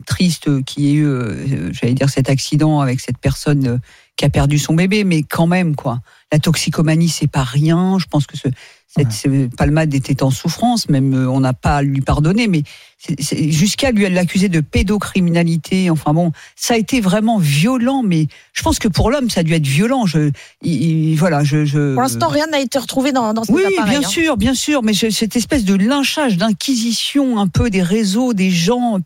[0.06, 3.80] triste qu'il y ait eu j'allais dire cet accident avec cette personne
[4.18, 6.02] qui a perdu son bébé mais quand même quoi.
[6.34, 8.50] La toxicomanie c'est pas rien, je pense que ce
[8.88, 12.64] cette ce palmade était en souffrance, même euh, on n'a pas à lui pardonner, mais
[13.20, 15.90] jusqu'à lui l'accuser de pédocriminalité.
[15.90, 19.44] Enfin bon, ça a été vraiment violent, mais je pense que pour l'homme, ça a
[19.44, 20.06] dû être violent.
[20.06, 20.32] Je,
[20.62, 21.94] il- il- voilà, je, je.
[21.94, 24.00] Pour l'instant, rien n'a été retrouvé dans, dans ces Oui, appareils.
[24.00, 24.12] bien hein.
[24.12, 28.50] sûr, bien sûr, mais je- cette espèce de lynchage, d'inquisition un peu des réseaux, des
[28.52, 29.00] gens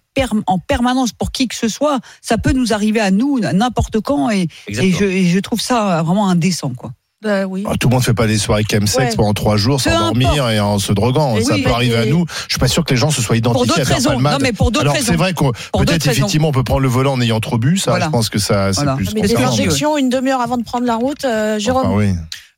[0.47, 4.01] en permanence pour qui que ce soit, ça peut nous arriver à nous à n'importe
[4.01, 6.91] quand, et, je, et je trouve ça vraiment indécent, quoi.
[7.22, 7.65] Bah oui.
[7.67, 9.15] Ah, Tout le monde fait pas des soirées chemsex Ouais.
[9.17, 11.36] pendant trois jours sans dormir et en se droguant.
[11.41, 12.26] Ça oui, peut arriver à nous.
[12.47, 14.20] Je suis pas sûr que les gens se soient Pour identifiés à d'autres faire.
[14.20, 16.11] Non, mais pour d'autres Alors c'est vrai qu'on Pour peut-être raisons.
[16.11, 17.78] effectivement on peut prendre le volant en ayant trop bu.
[17.78, 18.05] Ça, Voilà.
[18.05, 18.95] je pense que ça c'est Voilà.
[18.95, 22.13] plus Mais injections une demi-heure avant de prendre la route, euh, Jérôme Enfin, oui.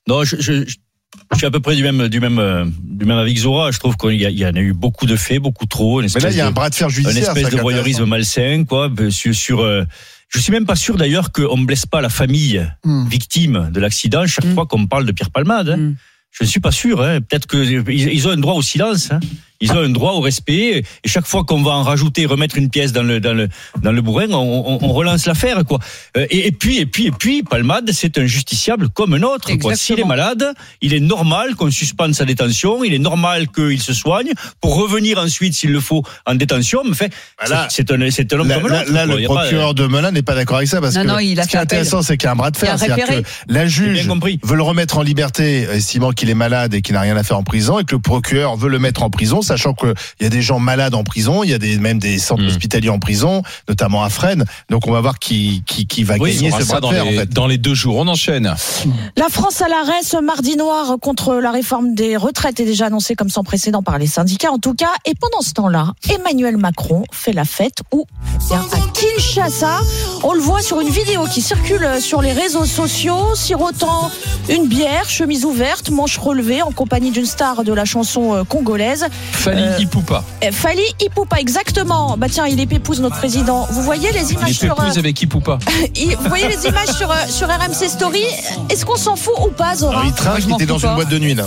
[0.08, 0.76] Non, je, je, je-
[1.34, 3.72] je suis à peu près du même, du même, euh, du même avec Zora.
[3.72, 6.02] Je trouve qu'il y, en a eu beaucoup de faits, beaucoup trop.
[6.02, 7.30] Une Mais là espèce il y a un bras de fer un judiciaire.
[7.30, 8.90] espèce ça, de voyeurisme malsain, quoi.
[9.10, 9.84] Sur, sur euh,
[10.34, 13.08] je suis même pas sûr d'ailleurs qu'on ne blesse pas la famille Hmm.
[13.08, 14.54] victime de l'accident chaque Mm.
[14.56, 15.70] fois qu'on parle de Pierre Palmade.
[15.70, 15.78] hein.
[15.78, 15.96] Mm.
[16.32, 17.02] Je ne suis pas sûr.
[17.04, 17.20] Hein.
[17.22, 19.12] Peut-être qu'ils ils ont un droit au silence.
[19.12, 19.20] Hein.
[19.62, 20.84] Ils ont un droit au respect.
[21.04, 23.48] Et chaque fois qu'on va en rajouter, remettre une pièce dans le dans le
[23.82, 25.80] dans le bourrin, on, on, on relance l'affaire, quoi.
[26.18, 29.52] Euh, Et, et puis et puis et puis, Palmade, c'est un justiciable comme un autre.
[29.56, 29.76] Quoi.
[29.76, 30.44] S'il est malade,
[30.82, 32.84] il est normal qu'on suspende sa détention.
[32.84, 34.32] Il est normal qu'il se soigne
[34.62, 36.82] pour revenir ensuite, s'il le faut, en détention.
[36.86, 37.68] Mais fait, Voilà.
[37.70, 39.16] c'est c'est un c'est un homme Là, comme là, là, quoi.
[39.18, 41.44] le procureur de Melun n'est pas d'accord avec ça parce Non, que non, il a
[41.44, 42.78] ce qui est intéressant, c'est qu'il y a un bras de fer.
[42.78, 43.24] référé.
[43.24, 44.08] que la juge
[44.44, 47.38] veut le remettre en liberté, estimant qu'il est malade et qu'il n'a rien à faire
[47.38, 50.30] en prison, et que le procureur veut le mettre en prison, sachant qu'il y a
[50.30, 52.48] des gens malades en prison, il y a des, même des centres Mm.
[52.48, 54.46] hospitaliers en prison, notamment à Fresnes.
[54.70, 57.04] Donc on va voir qui, qui, qui va Oui, gagner ce bras dans de fer,
[57.06, 57.30] les, en fait.
[57.30, 57.98] dans les deux jours.
[57.98, 58.54] On enchaîne.
[59.18, 63.16] La France à l'arrêt, ce mardi noir contre la réforme des retraites est déjà annoncé
[63.16, 64.92] comme sans précédent par les syndicats en tout cas.
[65.06, 68.06] Et pendant ce temps-là, Emmanuel Macron fait la fête où
[68.48, 69.80] Bien, À Kinshasa,
[70.24, 74.10] on le voit sur une vidéo qui circule sur les réseaux sociaux, sirotant
[74.50, 79.06] une bière, chemise ouverte, manche relevée, en compagnie d'une star de la chanson euh, congolaise.
[79.42, 80.24] Fali Euh, Ipupa.
[80.44, 82.16] Euh, Fali Ipupa, exactement.
[82.18, 83.68] Bah tiens, il est pépouze notre président.
[83.72, 85.58] Vous voyez les Il images est sur euh, avec Ipupa.
[85.96, 88.24] il- vous voyez les images sur euh, sur RMC Story?
[88.70, 89.94] Est-ce qu'on s'en fout ou pas, Zora?
[89.94, 90.90] Alors, il trinque, il était dans pas.
[90.90, 91.46] une boîte de nuit là.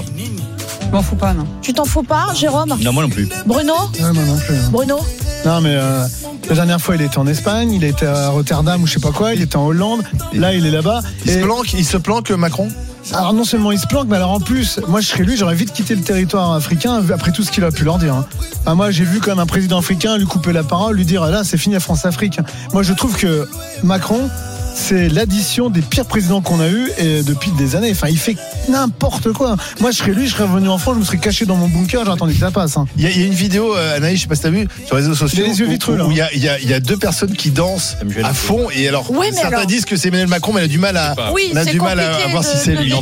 [0.82, 1.44] Je m'en fous pas, non.
[1.62, 2.76] Tu t'en fous pas, Jérôme?
[2.80, 3.28] Non, moi non plus.
[3.46, 3.72] Bruno?
[4.00, 4.54] Ouais, moi non plus.
[4.56, 4.68] hein.
[4.70, 4.98] Bruno?
[5.44, 6.06] Non, mais euh,
[6.48, 9.10] la dernière fois, il était en Espagne, il était à Rotterdam ou je sais pas
[9.10, 10.02] quoi, il était en Hollande.
[10.32, 11.00] Là, il est là-bas.
[11.24, 12.68] Il Et- se planque, il se planque Macron?
[13.12, 15.54] Alors non seulement il se planque, mais alors en plus, moi je serais lui, j'aurais
[15.54, 18.14] vite quitté le territoire africain après tout ce qu'il a pu leur dire.
[18.66, 18.74] Hein.
[18.74, 21.44] Moi j'ai vu quand même un président africain lui couper la parole, lui dire là
[21.44, 22.40] c'est fini la France-Afrique.
[22.72, 23.48] Moi je trouve que
[23.82, 24.30] Macron
[24.74, 26.90] c'est l'addition des pires présidents qu'on a eu
[27.26, 27.90] depuis des années.
[27.92, 28.36] Enfin, il fait
[28.68, 29.56] n'importe quoi.
[29.80, 31.68] Moi, je serais lui, je serais revenu en France, je me serais caché dans mon
[31.68, 32.76] bunker, j'ai attendu que ça passe.
[32.76, 32.86] Hein.
[32.96, 35.02] Il, y a, une vidéo, euh, Anaïs, je sais pas si t'as vu, sur les
[35.02, 36.80] réseaux sociaux, les yeux vitreux, où, il, y a, il, y a, il y, a
[36.80, 38.68] deux personnes qui dansent à fond.
[38.74, 41.14] Et alors, oui, certains disent que c'est Emmanuel Macron, mais elle a du mal à,
[41.32, 41.52] oui,
[42.30, 42.92] voir si c'est lui.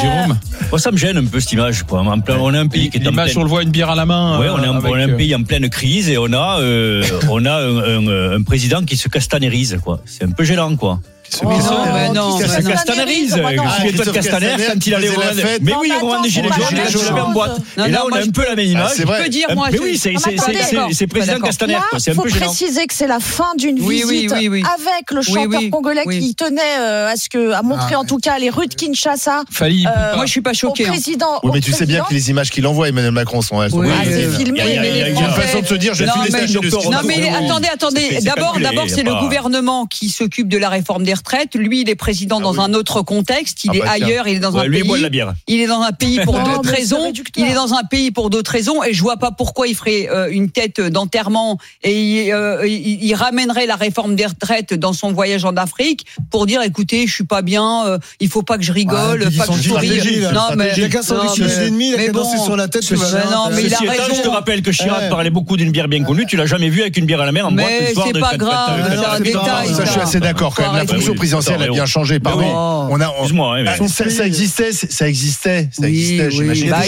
[0.00, 0.38] Jérôme
[0.70, 1.82] Moi, ça me gêne un peu cette image.
[1.84, 2.00] Quoi.
[2.00, 3.28] En plein, on a un pays qui est en pleine...
[3.36, 4.38] on le voit une bière à la main.
[4.38, 4.90] Ouais, on, est en, euh, avec...
[4.90, 8.96] on a un pays en pleine crise et on a, euh, un, un président qui
[8.96, 9.78] se castanérise.
[9.82, 11.00] Quoi c'est un peu gênant, quoi.
[11.30, 13.34] Ce oh non, non, c'est Castanerise.
[13.34, 15.20] Souviens-toi ah, de Castaner quand il allait au
[15.62, 16.48] Mais oui, Rouen des Gilets
[16.90, 17.60] jaunes, en boîte.
[17.76, 18.90] Et là, on a un peu la même ah, image.
[18.98, 19.68] Je peux dire, moi.
[19.70, 21.78] Mais oui, c'est président Castaner.
[22.06, 26.62] Il faut préciser que c'est la fin d'une visite avec le chanteur congolais qui tenait
[26.78, 29.42] euh, à ce que, à montrer ah, en tout cas les rues de Kinshasa.
[29.60, 30.86] Euh, moi, je suis pas choqué.
[30.86, 30.90] Hein.
[30.90, 31.40] Président.
[31.52, 33.70] mais tu sais bien que les images qu'il envoie, Emmanuel Macron, sont elles.
[33.74, 38.18] Il y a une façon de se dire, je suis les Non, mais attendez, attendez.
[38.22, 38.56] D'abord,
[38.88, 41.54] c'est le gouvernement qui s'occupe de la réforme des retraites.
[41.54, 42.60] Lui, il est président ah dans oui.
[42.60, 43.64] un autre contexte.
[43.64, 44.28] Il ah est bah ailleurs.
[44.28, 45.00] Il est dans ouais, un lui pays.
[45.00, 45.34] La bière.
[45.46, 47.12] Il est dans un pays pour d'autres raisons.
[47.36, 48.82] Il est dans un pays pour d'autres raisons.
[48.82, 53.04] Et je vois pas pourquoi il ferait euh, une tête d'enterrement et il, euh, il,
[53.04, 57.14] il, ramènerait la réforme des retraites dans son voyage en Afrique pour dire écoutez, je
[57.14, 57.86] suis pas bien.
[57.86, 60.20] Euh, il faut pas que je rigole, ah, pas que je souris.
[60.32, 61.20] Non mais chacun son
[61.60, 61.92] ennemi.
[61.96, 62.90] Il a bon, sur la tête.
[62.90, 64.14] Non mais il a raison.
[64.14, 66.26] Je te rappelle que Chirac parlait beaucoup d'une bière bien connue.
[66.26, 67.66] Tu l'as jamais vu avec une bière à la mer en boîte.
[67.68, 68.90] Mais c'est pas euh, grave.
[68.90, 69.68] C'est un détail.
[69.84, 72.20] Je suis assez d'accord quand même l'élection présidentielle a bien changé.
[72.20, 72.40] Pardon.
[72.40, 72.46] Oui.
[72.90, 73.28] On a, on,
[73.64, 76.30] bah, ça, ça, existait, ça existait, ça existait.
[76.30, 76.70] J'imagine.
[76.70, 76.82] Bah,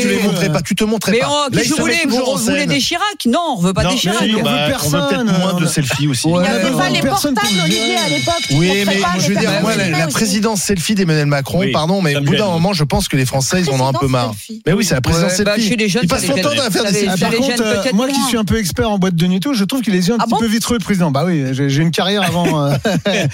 [0.00, 1.48] tu les montrais pas, tu te montrais mais pas.
[1.52, 4.20] Mais je voulais, vous voulez des Chirac Non, on ne veut pas des Chirac.
[4.42, 4.50] Bah,
[4.84, 5.30] on veut personne.
[5.38, 6.28] Moins de selfies aussi.
[6.28, 8.34] Il n'y avait pas les portables Olivier à l'époque.
[8.52, 12.36] Oui, mais je veux dire, moi, la présidence selfie d'Emmanuel Macron, pardon, mais au bout
[12.36, 14.34] d'un moment, je pense que les Français, ils en ont un peu marre.
[14.66, 15.76] Mais oui, c'est la présidence selfie.
[16.02, 17.24] Ils passent son temps à faire des selfies.
[17.60, 19.94] Euh, moi qui suis un peu expert en boîte de nuit tout, je trouve qu'il
[19.94, 21.10] est un petit peu vitreux le président.
[21.10, 22.78] Bah oui, j'ai une carrière avant Hein.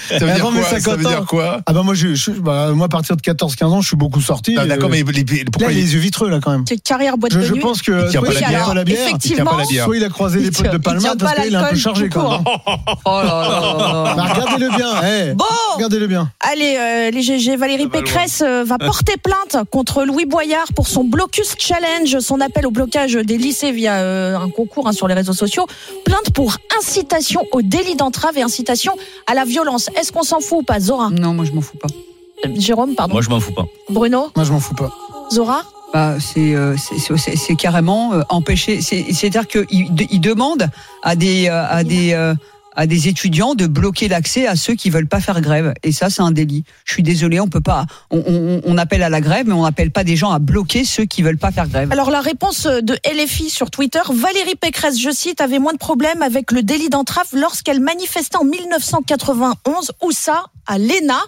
[0.19, 1.93] ça veut dire quoi, Ah bah moi,
[2.41, 4.55] bah, moi, à partir de 14-15 ans, je suis beaucoup sorti.
[4.57, 5.79] Ah, d'accord, euh, mais pourquoi là, il...
[5.79, 7.55] les yeux vitreux là quand même C'est carrière boîte je, de nuit.
[7.55, 8.21] Je pense que il tient
[8.73, 11.63] la bière, effectivement, soit il a croisé les potes de Palma parce qu'il est un
[11.65, 12.43] peu chargé quand hein.
[12.45, 12.53] hein.
[12.67, 12.95] même.
[13.05, 14.13] Oh là là.
[14.15, 14.91] Bah, regardez-le bien.
[15.03, 15.33] Eh.
[15.33, 15.45] Bon.
[15.75, 16.31] Regardez-le bien.
[16.39, 21.03] Allez, euh, les GG, Valérie Pécresse euh, va porter plainte contre Louis Boyard pour son
[21.03, 23.95] blocus challenge, son appel au blocage des lycées via
[24.39, 25.65] un concours sur les réseaux sociaux.
[26.05, 28.93] Plainte pour incitation au délit d'entrave et incitation
[29.27, 29.89] à la violence.
[29.99, 31.87] Est-ce qu'on s'en fout ou pas, Zora Non, moi je m'en fous pas.
[32.57, 33.13] Jérôme, pardon.
[33.13, 33.65] Moi je m'en fous pas.
[33.89, 34.91] Bruno Moi je m'en fous pas.
[35.31, 35.63] Zora
[35.93, 36.75] bah, c'est euh,
[37.57, 38.81] carrément euh, empêcher.
[38.81, 40.67] C'est-à-dire qu'ils demandent
[41.03, 42.33] à des, euh, à des euh,
[42.75, 45.73] à des étudiants de bloquer l'accès à ceux qui veulent pas faire grève.
[45.83, 46.63] Et ça, c'est un délit.
[46.85, 47.85] Je suis désolé, on peut pas.
[48.11, 51.21] On, appelle à la grève, mais on n'appelle pas des gens à bloquer ceux qui
[51.21, 51.91] veulent pas faire grève.
[51.91, 56.21] Alors la réponse de LFI sur Twitter, Valérie Pécresse, je cite, avait moins de problèmes
[56.21, 59.91] avec le délit d'entrave lorsqu'elle manifestait en 1991.
[60.03, 61.19] Où ça À l'ENA.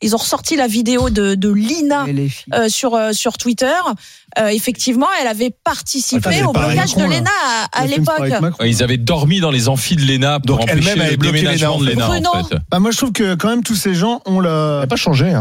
[0.00, 2.06] Ils ont ressorti la vidéo de, de Lina
[2.54, 3.66] euh, sur euh, sur Twitter.
[4.38, 7.30] Euh, effectivement, elle avait participé au blocage de l'ENA
[7.72, 8.22] à, à l'époque.
[8.64, 8.84] Ils hein.
[8.84, 12.10] avaient dormi dans les amphis de l'ENA pour Donc empêcher elle le déménagement de l'ENA.
[12.10, 12.56] En fait.
[12.70, 14.84] Bah, moi, je trouve que quand même tous ces gens ont la,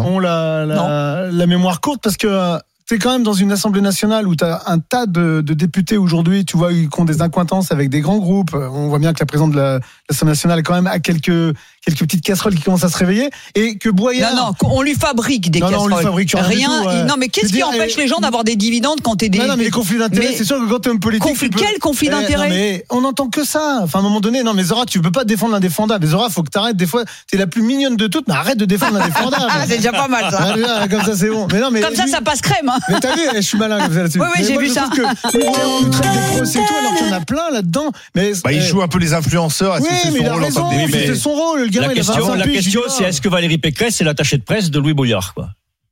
[0.06, 4.36] ont la, la, mémoire courte parce que t'es quand même dans une assemblée nationale où
[4.36, 8.18] t'as un tas de, députés aujourd'hui, tu vois, qui ont des acquaintances avec des grands
[8.18, 8.54] groupes.
[8.54, 9.80] On voit bien que la présidente de
[10.10, 11.56] l'Assemblée nationale est quand même à quelques
[11.88, 14.36] quelques petites casseroles qui commencent à se réveiller et que Boyard.
[14.36, 15.90] Non, non, on lui fabrique des casseroles.
[15.90, 16.44] Non, on lui fabrique rien.
[16.44, 19.40] rien tout, non, mais qu'est-ce qui empêche les gens d'avoir des dividendes quand t'es des.
[19.40, 21.24] Non, mais les conflits d'intérêts, c'est sûr que quand t'es un politique.
[21.24, 21.60] Conflit, peux...
[21.60, 23.80] Quel conflit eh, d'intérêts Mais on n'entend que ça.
[23.84, 26.06] Enfin, à un moment donné, non, mais Zora, tu peux pas défendre l'indéfendable.
[26.06, 26.76] Zora, faut que t'arrêtes.
[26.76, 29.46] Des fois, t'es la plus mignonne de toutes, mais arrête de défendre l'indéfendable.
[29.50, 30.56] ah, c'est déjà pas mal, ça.
[30.68, 31.48] Ah, comme ça, c'est bon.
[31.54, 32.70] Mais non, mais comme ça, ça passe crème.
[32.70, 32.80] Hein.
[32.90, 34.20] Mais t'as vu, eh, je suis malin comme ça là-dessus.
[34.20, 34.90] Oui, oui, j'ai vu ça.
[34.94, 37.92] Nous traite de procès tout, alors qu'il y en a plein là-dedans.
[38.14, 38.62] Mais bah, il eh.
[38.62, 39.78] joue un peu les influenceurs.
[39.80, 41.06] Oui, mais.
[41.08, 44.44] C'est son rôle, la question, la question c'est est-ce que Valérie Pécresse est l'attachée de
[44.44, 45.50] presse de Louis Boyard quoi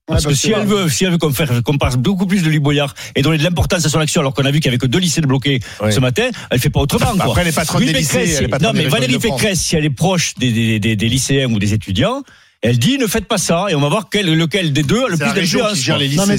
[0.08, 2.94] parce, que, si elle veut, si elle veut qu'on qu beaucoup plus de Louis Boyard
[3.16, 4.86] et donner de l'importance à son action, alors qu'on a vu qu'il y avait que
[4.86, 7.16] deux lycées bloqués ce matin, elle fait pas autrement.
[7.16, 7.26] Bah, quoi.
[7.32, 10.80] Après, elle est pas trop non, mais Valérie Pécresse, si elle est proche des, des,
[10.80, 12.22] des, des lycéens ou des étudiants,
[12.68, 15.08] elle dit ne faites pas ça et on va voir quel, lequel des deux a
[15.08, 15.74] le plus d'ajouts à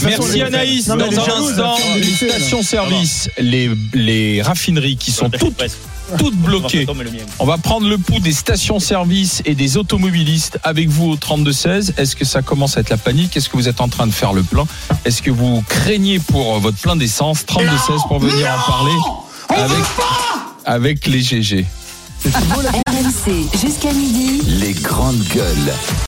[0.03, 0.87] Merci Anaïs.
[0.87, 5.63] Dans un instant, les stations-service, les, les raffineries qui sont toutes
[6.19, 6.87] toutes bloquées.
[7.39, 11.93] On va prendre le pouls des stations-service et des automobilistes avec vous au 32-16.
[11.97, 13.37] Est-ce que ça commence à être la panique?
[13.37, 14.67] Est-ce que vous êtes en train de faire le plein?
[15.05, 17.45] Est-ce que vous craignez pour euh, votre plein d'essence?
[17.45, 18.97] 32-16 pour venir en parler
[19.49, 19.85] avec,
[20.65, 21.67] avec les GG.
[22.25, 24.41] RMC, jusqu'à midi.
[24.61, 25.73] Les grandes gueules.